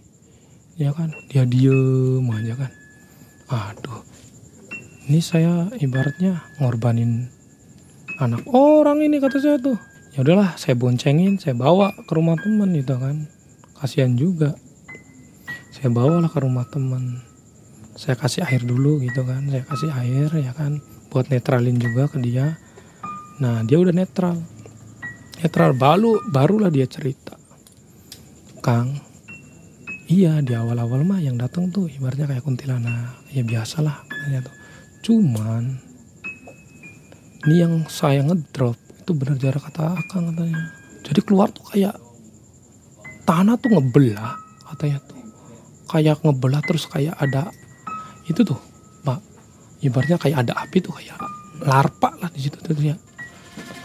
[0.75, 1.13] Ya kan?
[1.29, 2.71] Dia diem aja kan.
[3.47, 4.01] Aduh.
[5.05, 7.29] Ini saya ibaratnya ngorbanin
[8.17, 9.77] anak orang ini kata saya tuh.
[10.17, 13.29] Ya udahlah saya boncengin saya bawa ke rumah teman gitu kan.
[13.77, 14.57] Kasihan juga.
[15.69, 17.21] Saya bawalah ke rumah teman
[17.95, 19.45] saya kasih air dulu gitu kan.
[19.47, 20.81] Saya kasih air ya kan
[21.15, 22.59] buat netralin juga ke dia.
[23.39, 24.35] Nah dia udah netral.
[25.39, 27.39] Netral baru barulah dia cerita.
[28.59, 28.99] Kang
[30.11, 33.15] iya di awal-awal mah yang datang tuh ibaratnya kayak kuntilanak.
[33.31, 34.55] Ya biasalah katanya tuh.
[35.07, 35.79] Cuman
[37.47, 40.67] ini yang saya ngedrop itu benar jarak kata akang katanya.
[41.07, 41.95] Jadi keluar tuh kayak
[43.23, 44.35] tanah tuh ngebelah
[44.67, 45.23] katanya tuh.
[45.87, 47.55] Kayak ngebelah terus kayak ada
[48.27, 48.74] itu tuh
[49.85, 51.17] ibaratnya kayak ada api tuh kayak
[51.63, 52.97] larpa lah di situ tuh ya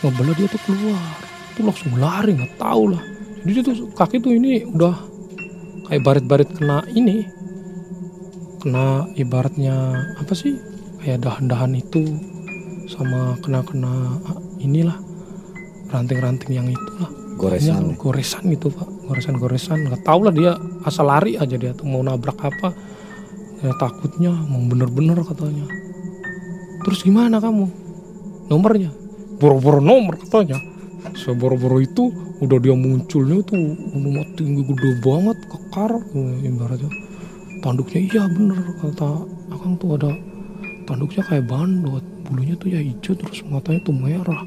[0.01, 1.13] ngebelah dia tuh keluar.
[1.57, 3.03] Tuh langsung lari nggak tahu lah.
[3.45, 4.95] Jadi dia tuh kaki tuh ini udah
[5.89, 7.29] kayak baret-baret kena ini.
[8.61, 9.77] Kena ibaratnya
[10.21, 10.57] apa sih?
[11.01, 12.05] Kayak dahan-dahan itu
[12.89, 14.21] sama kena-kena
[14.61, 14.97] inilah
[15.93, 17.11] ranting-ranting yang itu lah.
[17.41, 17.93] Goresan.
[17.93, 18.89] Iya, goresan gitu pak.
[19.09, 19.89] Goresan-goresan.
[19.89, 20.53] Nggak tahu lah dia
[20.85, 22.73] asal lari aja dia tuh mau nabrak apa.
[23.61, 25.69] Ya, takutnya mau bener-bener katanya
[26.85, 27.69] terus gimana kamu?
[28.51, 28.91] Nomornya?
[29.41, 30.61] Boro-boro nomor katanya.
[31.17, 32.13] Seboro-boro itu
[32.45, 33.57] udah dia munculnya tuh
[33.97, 35.93] udah tinggi gede banget kekar.
[36.45, 36.91] Ibaratnya.
[37.61, 40.13] Tanduknya iya bener kata akang tuh ada
[40.89, 42.05] tanduknya kayak bandot.
[42.29, 44.43] Bulunya tuh ya hijau terus matanya tuh merah.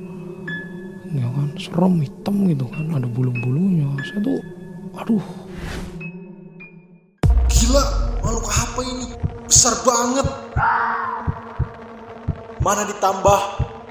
[1.14, 3.86] Ya kan serem hitam gitu kan ada bulu-bulunya.
[4.02, 4.40] Saya tuh
[4.98, 5.26] aduh.
[7.50, 7.84] Gila,
[8.22, 9.08] makhluk apa ini?
[9.46, 10.28] Besar banget.
[12.64, 13.40] Mana ditambah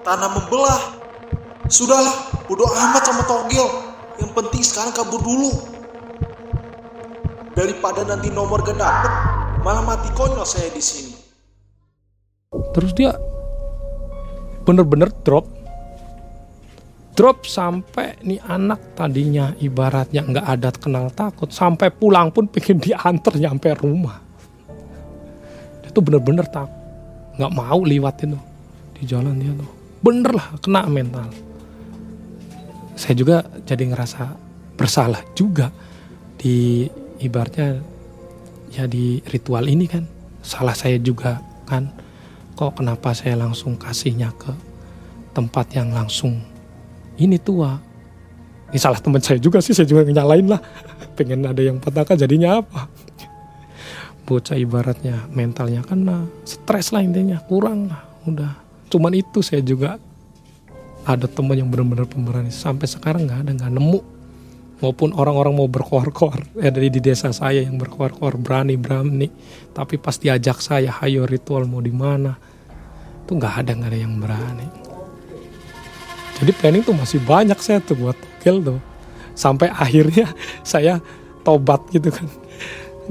[0.03, 0.81] tanah membelah.
[1.69, 3.69] Sudahlah, bodo amat sama Togel.
[4.19, 5.53] Yang penting sekarang kabur dulu.
[7.53, 9.13] Daripada nanti nomor gak dapet,
[9.61, 11.23] malah mati konyol saya di sini.
[12.73, 13.17] terus dia
[14.65, 15.45] bener-bener drop
[17.13, 23.37] drop sampai nih anak tadinya ibaratnya nggak ada kenal takut sampai pulang pun pengen diantar
[23.37, 24.17] nyampe rumah
[25.85, 26.69] dia tuh bener-bener tak
[27.37, 28.39] nggak mau liwat itu
[29.03, 29.71] di jalan dia tuh.
[29.99, 31.27] Bener lah kena mental.
[32.95, 34.39] Saya juga jadi ngerasa
[34.79, 35.75] bersalah juga
[36.39, 36.87] di
[37.19, 37.83] ibaratnya
[38.71, 40.07] ya di ritual ini kan.
[40.47, 41.91] Salah saya juga kan.
[42.55, 44.55] Kok kenapa saya langsung kasihnya ke
[45.35, 46.39] tempat yang langsung
[47.19, 47.75] ini tua?
[48.71, 50.63] Ini salah teman saya juga sih saya juga nyalain lah.
[51.19, 52.87] Pengen ada yang petaka jadinya apa?
[54.23, 56.23] Bocah ibaratnya mentalnya kena.
[56.47, 58.62] Stres lah intinya kurang lah udah
[58.93, 59.97] cuman itu saya juga
[61.03, 62.53] ada teman yang benar-benar pemberani.
[62.53, 64.01] Sampai sekarang nggak ada nggak nemu.
[64.83, 66.59] Maupun orang-orang mau berkoar-koar.
[66.59, 69.31] Eh dari di desa saya yang berkoar-koar berani berani.
[69.71, 72.35] Tapi pas diajak saya hayo ritual mau di mana?
[73.27, 74.67] Tuh nggak ada nggak ada yang berani.
[76.43, 78.81] Jadi planning tuh masih banyak saya tuh buat togel tuh.
[79.39, 80.31] Sampai akhirnya
[80.67, 80.99] saya
[81.47, 82.27] tobat gitu kan.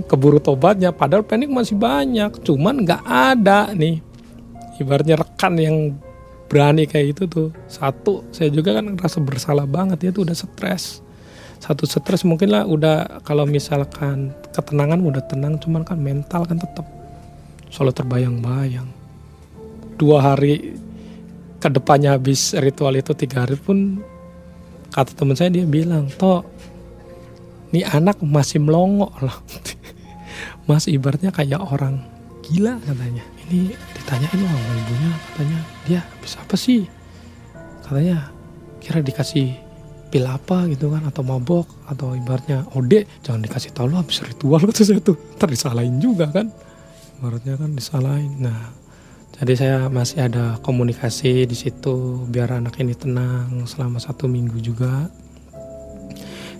[0.08, 2.36] Keburu tobatnya padahal planning masih banyak.
[2.44, 4.11] Cuman nggak ada nih
[4.82, 5.78] ibaratnya rekan yang
[6.52, 11.00] berani kayak itu tuh satu saya juga kan ngerasa bersalah banget ya tuh udah stres.
[11.62, 16.84] Satu stres mungkin lah udah kalau misalkan ketenangan udah tenang cuman kan mental kan tetap
[17.72, 18.90] selalu terbayang-bayang.
[19.96, 20.76] Dua hari
[21.62, 24.02] ke depannya habis ritual itu tiga hari pun
[24.92, 26.44] kata teman saya dia bilang toh
[27.72, 29.38] ini anak masih melongo loh
[30.68, 32.04] masih ibaratnya kayak orang
[32.44, 33.24] gila katanya.
[33.48, 33.72] Ini
[34.02, 35.60] ditanyain sama ibunya katanya.
[35.86, 36.90] Dia habis apa sih?
[37.86, 38.34] Katanya
[38.82, 39.54] kira dikasih
[40.12, 44.60] pil apa gitu kan atau mabok atau ibaratnya ode jangan dikasih tahu lo habis ritual.
[44.68, 46.52] Kata saya tuh ntar disalahin juga kan.
[47.22, 48.44] Ibaratnya kan disalahin.
[48.44, 48.82] Nah
[49.40, 55.08] jadi saya masih ada komunikasi di situ biar anak ini tenang selama satu minggu juga.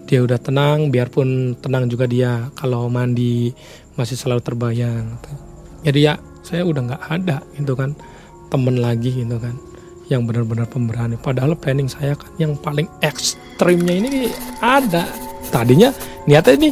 [0.08, 3.52] Dia udah tenang biarpun tenang juga dia kalau mandi
[4.00, 5.20] masih selalu terbayang.
[5.84, 7.94] Jadi ya saya udah nggak ada gitu kan
[8.52, 9.56] temen lagi gitu kan
[10.12, 11.16] yang benar-benar pemberani.
[11.16, 14.28] Padahal planning saya kan yang paling ekstrimnya ini
[14.60, 15.08] ada.
[15.48, 15.96] Tadinya
[16.28, 16.70] niatnya ini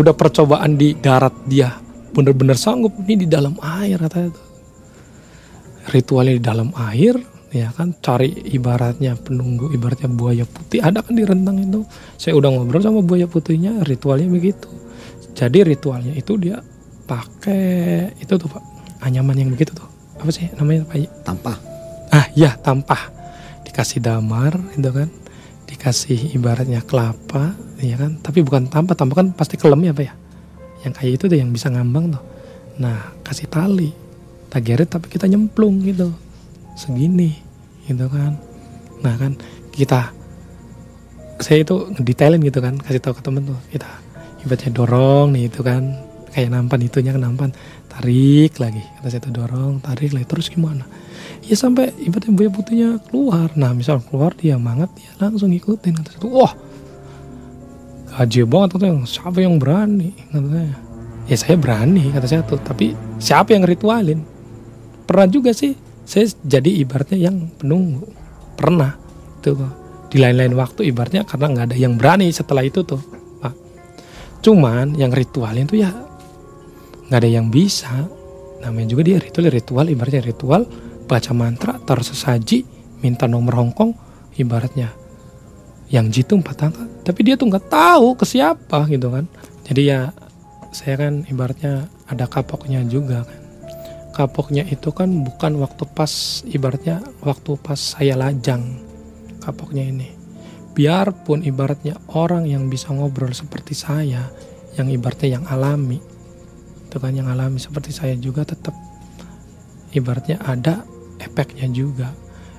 [0.00, 1.76] udah percobaan di darat dia
[2.10, 4.46] benar-benar sanggup ini di dalam air katanya tuh.
[5.92, 10.80] Ritualnya di dalam air ya kan cari ibaratnya penunggu ibaratnya buaya putih.
[10.80, 11.84] Ada kan di rentang itu.
[12.16, 14.72] Saya udah ngobrol sama buaya putihnya ritualnya begitu.
[15.36, 16.64] Jadi ritualnya itu dia
[17.04, 18.69] pakai itu tuh pak
[19.00, 19.88] anyaman yang begitu tuh.
[20.20, 20.84] Apa sih namanya?
[20.86, 21.24] Pak?
[21.24, 21.56] Tampah.
[22.12, 23.08] Ah ya tampah.
[23.64, 25.08] Dikasih damar itu kan.
[25.68, 28.20] Dikasih ibaratnya kelapa ya kan.
[28.20, 30.14] Tapi bukan tampah tampah kan pasti kelem ya pak ya.
[30.84, 32.22] Yang kayak itu tuh yang bisa ngambang tuh.
[32.80, 33.90] Nah kasih tali.
[34.50, 36.12] Tak geret tapi kita nyemplung gitu.
[36.76, 37.38] Segini
[37.86, 38.36] gitu kan.
[39.00, 39.38] Nah kan
[39.72, 40.12] kita
[41.40, 42.76] saya itu ngedetailin gitu kan.
[42.76, 43.88] Kasih tahu ke temen tuh kita
[44.44, 47.50] ibaratnya dorong nih itu kan kayak nampan itunya nampan.
[47.90, 50.26] Tarik lagi kata saya tuh dorong tarik lagi.
[50.26, 50.86] Terus gimana?
[51.44, 53.50] Ya sampai ibaratnya buaya putihnya keluar.
[53.58, 56.54] Nah misal keluar dia mangat dia langsung ngikutin kata saya tuh wah
[58.10, 60.74] gaji banget katanya siapa yang berani katanya
[61.30, 64.22] ya saya berani kata saya tuh tapi siapa yang ritualin?
[65.06, 65.74] Pernah juga sih
[66.06, 68.06] saya jadi ibaratnya yang penunggu.
[68.54, 68.94] Pernah
[69.42, 69.56] tuh
[70.10, 73.20] di lain-lain waktu ibaratnya karena nggak ada yang berani setelah itu tuh
[74.40, 75.92] cuman yang ritualin tuh ya
[77.10, 78.06] nggak ada yang bisa.
[78.62, 80.62] Namanya juga dia ritual ritual ibaratnya ritual.
[81.10, 82.62] Baca mantra taruh sesaji
[83.02, 83.90] minta nomor Hongkong
[84.38, 84.94] ibaratnya.
[85.90, 89.26] Yang jitu empat angka tapi dia tuh nggak tahu ke siapa gitu kan.
[89.66, 90.14] Jadi ya
[90.70, 93.40] saya kan ibaratnya ada kapoknya juga kan.
[94.14, 98.62] Kapoknya itu kan bukan waktu pas ibaratnya waktu pas saya lajang
[99.42, 100.08] kapoknya ini.
[100.70, 104.30] Biarpun ibaratnya orang yang bisa ngobrol seperti saya,
[104.78, 105.98] yang ibaratnya yang alami,
[106.90, 108.74] itu kan yang alami seperti saya juga tetap
[109.94, 110.82] ibaratnya ada
[111.22, 112.10] efeknya juga.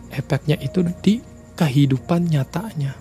[0.08, 1.20] Efeknya itu di
[1.60, 2.96] kehidupan nyatanya.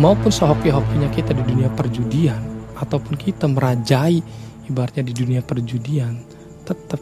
[0.00, 2.40] Maupun sehoki-hokinya kita di dunia perjudian,
[2.80, 4.24] ataupun kita merajai
[4.66, 6.24] ibaratnya di dunia perjudian,
[6.64, 6.98] tetap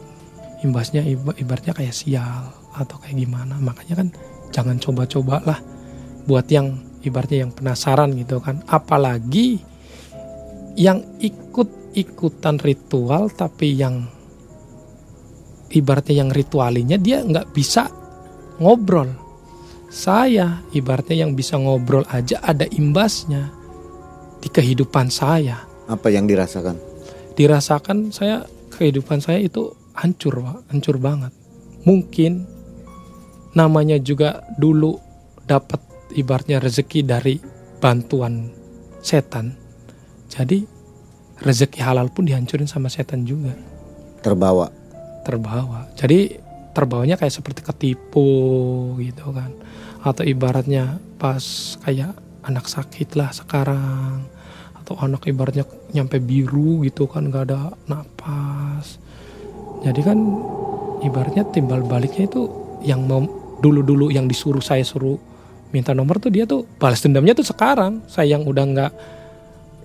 [0.61, 1.01] imbasnya
[1.39, 3.55] ibaratnya kayak sial atau kayak gimana.
[3.63, 4.07] Makanya kan
[4.51, 5.59] jangan coba-coba lah
[6.27, 9.57] buat yang ibaratnya yang penasaran gitu kan apalagi
[10.77, 11.01] yang
[11.91, 14.07] ikut-ikutan ritual tapi yang
[15.71, 17.91] ibaratnya yang ritualinya dia nggak bisa
[18.59, 19.11] ngobrol.
[19.91, 23.51] Saya ibaratnya yang bisa ngobrol aja ada imbasnya
[24.39, 25.67] di kehidupan saya.
[25.91, 26.79] Apa yang dirasakan?
[27.35, 30.57] Dirasakan saya kehidupan saya itu hancur pak.
[30.71, 31.35] Hancur banget.
[31.83, 32.47] Mungkin
[33.51, 34.95] namanya juga dulu
[35.43, 35.83] dapat
[36.15, 37.35] ibaratnya rezeki dari
[37.83, 38.47] bantuan
[39.03, 39.59] setan.
[40.31, 40.63] Jadi
[41.41, 43.53] rezeki halal pun dihancurin sama setan juga.
[44.21, 44.69] Terbawa.
[45.25, 45.89] Terbawa.
[45.97, 46.37] Jadi
[46.71, 48.29] terbawanya kayak seperti ketipu
[49.01, 49.51] gitu kan.
[50.01, 52.13] Atau ibaratnya pas kayak
[52.45, 54.25] anak sakit lah sekarang.
[54.77, 59.01] Atau anak ibaratnya nyampe biru gitu kan gak ada napas.
[59.81, 60.17] Jadi kan
[61.01, 62.45] ibaratnya timbal baliknya itu
[62.85, 63.25] yang mau
[63.61, 65.17] dulu-dulu yang disuruh saya suruh
[65.69, 68.91] minta nomor tuh dia tuh balas dendamnya tuh sekarang saya yang udah nggak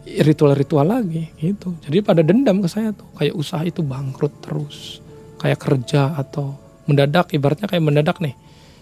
[0.07, 1.75] ritual-ritual lagi gitu.
[1.83, 5.03] Jadi pada dendam ke saya tuh kayak usaha itu bangkrut terus.
[5.37, 6.55] Kayak kerja atau
[6.87, 8.39] mendadak ibaratnya kayak mendadak nih.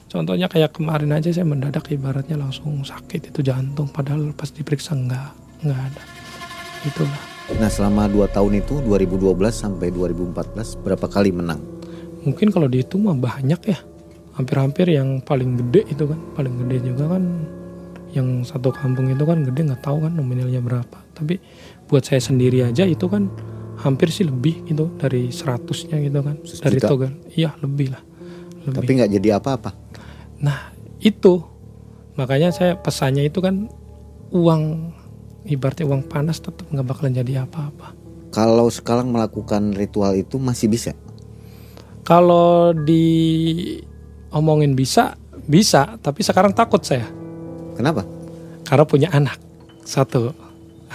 [0.06, 5.30] Contohnya kayak kemarin aja saya mendadak ibaratnya langsung sakit itu jantung padahal pas diperiksa nggak
[5.64, 6.02] nggak ada.
[6.84, 7.20] Itulah.
[7.56, 11.60] Nah selama dua tahun itu 2012 sampai 2014 berapa kali menang?
[12.24, 13.78] Mungkin kalau dihitung mah banyak ya.
[14.34, 17.22] Hampir-hampir yang paling gede itu kan paling gede juga kan
[18.14, 20.98] yang satu kampung itu kan gede nggak tahu kan nominalnya berapa.
[21.12, 21.42] Tapi
[21.90, 23.26] buat saya sendiri aja itu kan
[23.82, 26.38] hampir sih lebih gitu dari seratusnya gitu kan.
[26.46, 26.64] Sejuta.
[26.70, 28.02] dari togal iya lebih lah.
[28.64, 28.76] Lebih.
[28.80, 29.70] tapi nggak jadi apa-apa?
[30.40, 31.42] Nah itu.
[32.14, 33.66] Makanya saya pesannya itu kan
[34.30, 34.94] uang
[35.50, 37.90] ibaratnya uang panas tetap nggak bakalan jadi apa-apa.
[38.30, 40.94] Kalau sekarang melakukan ritual itu masih bisa?
[42.06, 43.06] Kalau di
[44.34, 45.14] omongin bisa,
[45.46, 47.23] bisa, tapi sekarang takut saya.
[47.74, 48.02] Kenapa?
[48.64, 49.38] Karena punya anak,
[49.84, 50.32] satu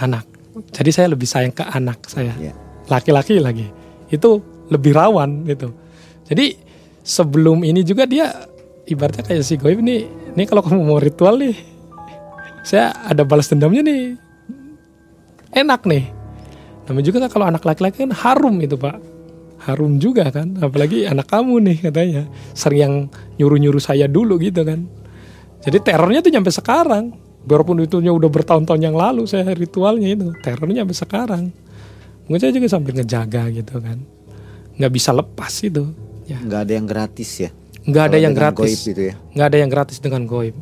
[0.00, 0.26] anak.
[0.74, 2.34] Jadi saya lebih sayang ke anak saya.
[2.40, 2.52] iya.
[2.90, 3.70] Laki-laki lagi.
[4.10, 5.70] Itu lebih rawan gitu.
[6.26, 6.58] Jadi
[7.06, 8.30] sebelum ini juga dia
[8.90, 11.54] ibaratnya kayak si Goib nih, nih kalau kamu mau ritual nih,
[12.66, 14.18] saya ada balas dendamnya nih.
[15.54, 16.04] Enak nih.
[16.90, 18.98] Namanya juga kan kalau anak laki-laki kan harum itu pak
[19.60, 22.22] harum juga kan apalagi anak kamu nih katanya
[22.56, 22.94] sering yang
[23.36, 24.88] nyuruh-nyuruh saya dulu gitu kan
[25.60, 27.12] jadi terornya tuh nyampe sekarang.
[27.40, 30.28] Walaupun itu udah bertahun-tahun yang lalu saya ritualnya itu.
[30.44, 31.44] Terornya sampai sekarang.
[32.28, 33.98] Mungkin saya juga sambil ngejaga gitu kan.
[34.76, 35.88] Nggak bisa lepas itu
[36.28, 36.38] ya.
[36.40, 37.50] Nggak ada yang gratis ya?
[37.84, 38.72] Nggak ada yang gratis.
[38.86, 39.14] itu ya?
[39.34, 40.56] Nggak ada yang gratis dengan goib.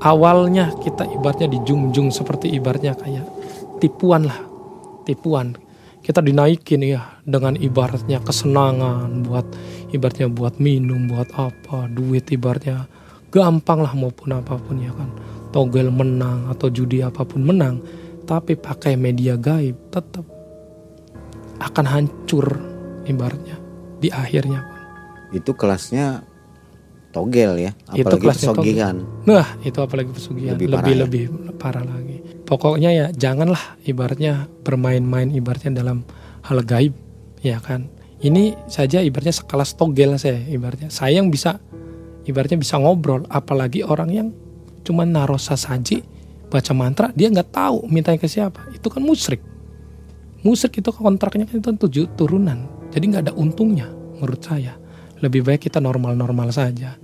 [0.00, 3.26] Awalnya kita ibaratnya dijunjung seperti ibaratnya kayak
[3.82, 4.38] tipuan lah.
[5.04, 5.54] Tipuan.
[6.00, 9.44] Kita dinaikin ya dengan ibaratnya kesenangan buat
[9.92, 12.88] ibaratnya buat minum buat apa duit ibaratnya
[13.30, 15.10] gampang lah maupun apa pun ya kan
[15.50, 17.78] togel menang atau judi apa pun menang
[18.26, 20.22] tapi pakai media gaib tetap
[21.60, 22.46] akan hancur
[23.04, 23.60] ibaratnya
[24.00, 24.64] di akhirnya.
[25.30, 26.24] Itu kelasnya
[27.12, 28.62] togel ya, Itu apalagi kelasnya togel.
[28.64, 28.96] pesugihan.
[29.28, 31.52] Nah, itu apalagi pesugihan Lebih lebih parah lebih, ya?
[31.58, 32.16] parah lagi.
[32.48, 36.02] Pokoknya ya janganlah ibaratnya bermain-main ibaratnya dalam
[36.48, 36.94] hal gaib,
[37.44, 37.86] ya kan.
[38.20, 40.90] Ini saja ibaratnya sekelas togel saya ibaratnya.
[40.90, 41.60] Saya yang bisa
[42.26, 44.28] ibaratnya bisa ngobrol, apalagi orang yang
[44.82, 46.02] cuma naruh sasaji
[46.50, 48.66] baca mantra dia nggak tahu mintanya ke siapa.
[48.74, 49.40] Itu kan musyrik.
[50.40, 52.66] Musyrik itu kontraknya kan itu tujuh turunan.
[52.90, 53.86] Jadi nggak ada untungnya
[54.18, 54.74] menurut saya.
[55.20, 56.96] Lebih baik kita normal-normal saja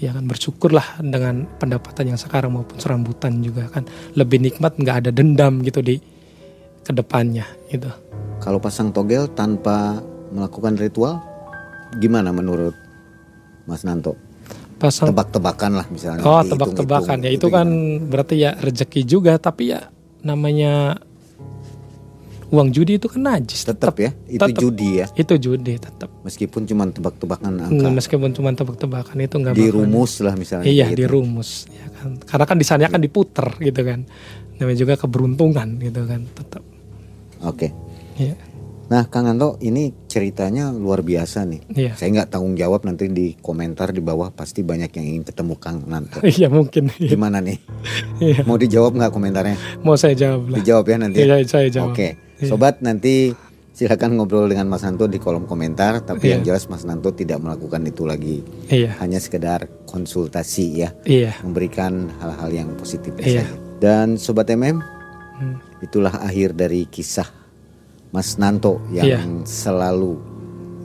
[0.00, 3.84] ya kan bersyukurlah dengan pendapatan yang sekarang maupun serambutan juga kan
[4.16, 6.00] lebih nikmat nggak ada dendam gitu di
[6.80, 7.92] ke depannya gitu
[8.40, 10.00] Kalau pasang togel tanpa
[10.32, 11.20] melakukan ritual,
[12.00, 12.72] gimana menurut
[13.68, 14.16] Mas Nanto?
[14.80, 16.24] Pasang Tebak-tebakan lah misalnya.
[16.24, 17.68] oh tebak-tebakan ya itu kan
[18.02, 20.96] berarti ya rezeki juga tapi ya namanya
[22.50, 24.58] uang judi itu kan najis tetap ya, itu tetep.
[24.58, 25.06] judi ya.
[25.14, 30.34] itu judi tetap Meskipun cuma tebak-tebakan angka, meskipun cuma tebak-tebakan itu nggak bakal- dirumus lah
[30.34, 30.66] misalnya.
[30.66, 31.06] iya gitu.
[31.06, 34.02] dirumus ya kan karena kan di sana kan diputer gitu kan
[34.56, 36.62] namanya juga keberuntungan gitu kan tetap
[37.40, 37.72] Oke.
[38.16, 38.36] Iya.
[38.90, 41.62] Nah, Kang Anto, ini ceritanya luar biasa nih.
[41.70, 41.92] Iya.
[41.94, 45.86] Saya nggak tanggung jawab nanti di komentar di bawah pasti banyak yang ingin ketemu Kang
[45.86, 46.18] Nanto.
[46.26, 47.14] iya mungkin Iya.
[47.14, 47.58] Gimana nih?
[48.20, 48.42] Iya.
[48.44, 49.56] Mau dijawab nggak komentarnya?
[49.80, 51.18] mau saya jawab lah Dijawab ya nanti.
[51.22, 51.24] ya?
[51.24, 51.94] Iya, saya jawab.
[51.94, 52.48] Oke, Iya.
[52.50, 53.30] sobat nanti
[53.70, 56.02] silakan ngobrol dengan Mas Nanto di kolom komentar.
[56.02, 56.32] Tapi Iya.
[56.36, 62.10] yang jelas Mas Nanto tidak melakukan itu lagi, Iya, hanya sekedar konsultasi ya, iya, memberikan
[62.18, 63.22] hal-hal yang positif Iya.
[63.22, 63.42] saja.
[63.78, 64.82] Dan sobat MM,
[65.32, 65.56] Hmm.
[65.78, 67.30] itulah akhir dari kisah
[68.10, 69.20] Mas Nanto yang Iya.
[69.44, 70.18] selalu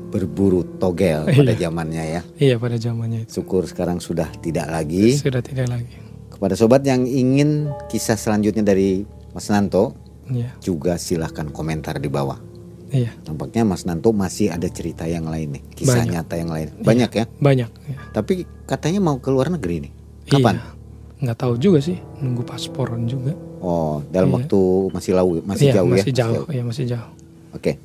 [0.08, 1.36] berburu togel Iya.
[1.36, 2.22] pada zamannya ya.
[2.38, 5.18] iya pada zamannya itu Syukur sekarang sudah tidak lagi.
[5.18, 5.96] sudah tidak lagi.
[6.30, 9.96] Kepada sobat yang ingin kisah selanjutnya dari Mas Nanto,
[10.26, 12.40] Iya, juga silahkan komentar di bawah.
[12.88, 16.12] iya, Tampaknya Mas Nanto masih ada cerita yang lain nih, kisah Banyak.
[16.12, 16.68] nyata yang lain.
[16.78, 17.26] Banyak ya.
[17.38, 17.70] banyak.
[17.86, 17.98] Iya.
[18.12, 19.92] Tapi katanya mau ke luar negeri nih.
[20.28, 20.56] Kapan?
[20.56, 20.75] Iya.
[21.16, 23.32] Nggak tahu juga sih, nunggu pasporan juga.
[23.64, 24.36] Oh, dalam Iya.
[24.44, 24.60] waktu
[24.92, 26.18] masih lau, masih Iya, jauh masih ya.
[26.22, 27.10] jauh, iya masih jauh.
[27.56, 27.80] Oke.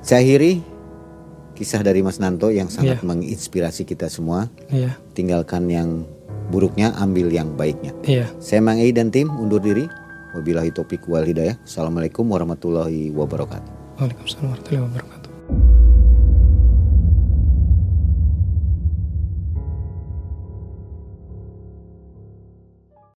[0.00, 0.64] Saya akhiri
[1.52, 3.06] kisah dari Mas Nanto yang sangat Iya.
[3.06, 4.48] menginspirasi kita semua.
[4.72, 6.02] Iya, Tinggalkan yang
[6.48, 7.92] buruknya, ambil yang baiknya.
[8.02, 8.26] iya.
[8.40, 9.86] Saya Mang Ei dan tim undur diri.
[10.32, 11.60] Wabillahi taufiq wal hidayah.
[11.60, 14.00] Assalamualaikum warahmatullahi wabarakatuh.
[14.00, 15.11] Waalaikumsalam warahmatullahi wabarakatuh.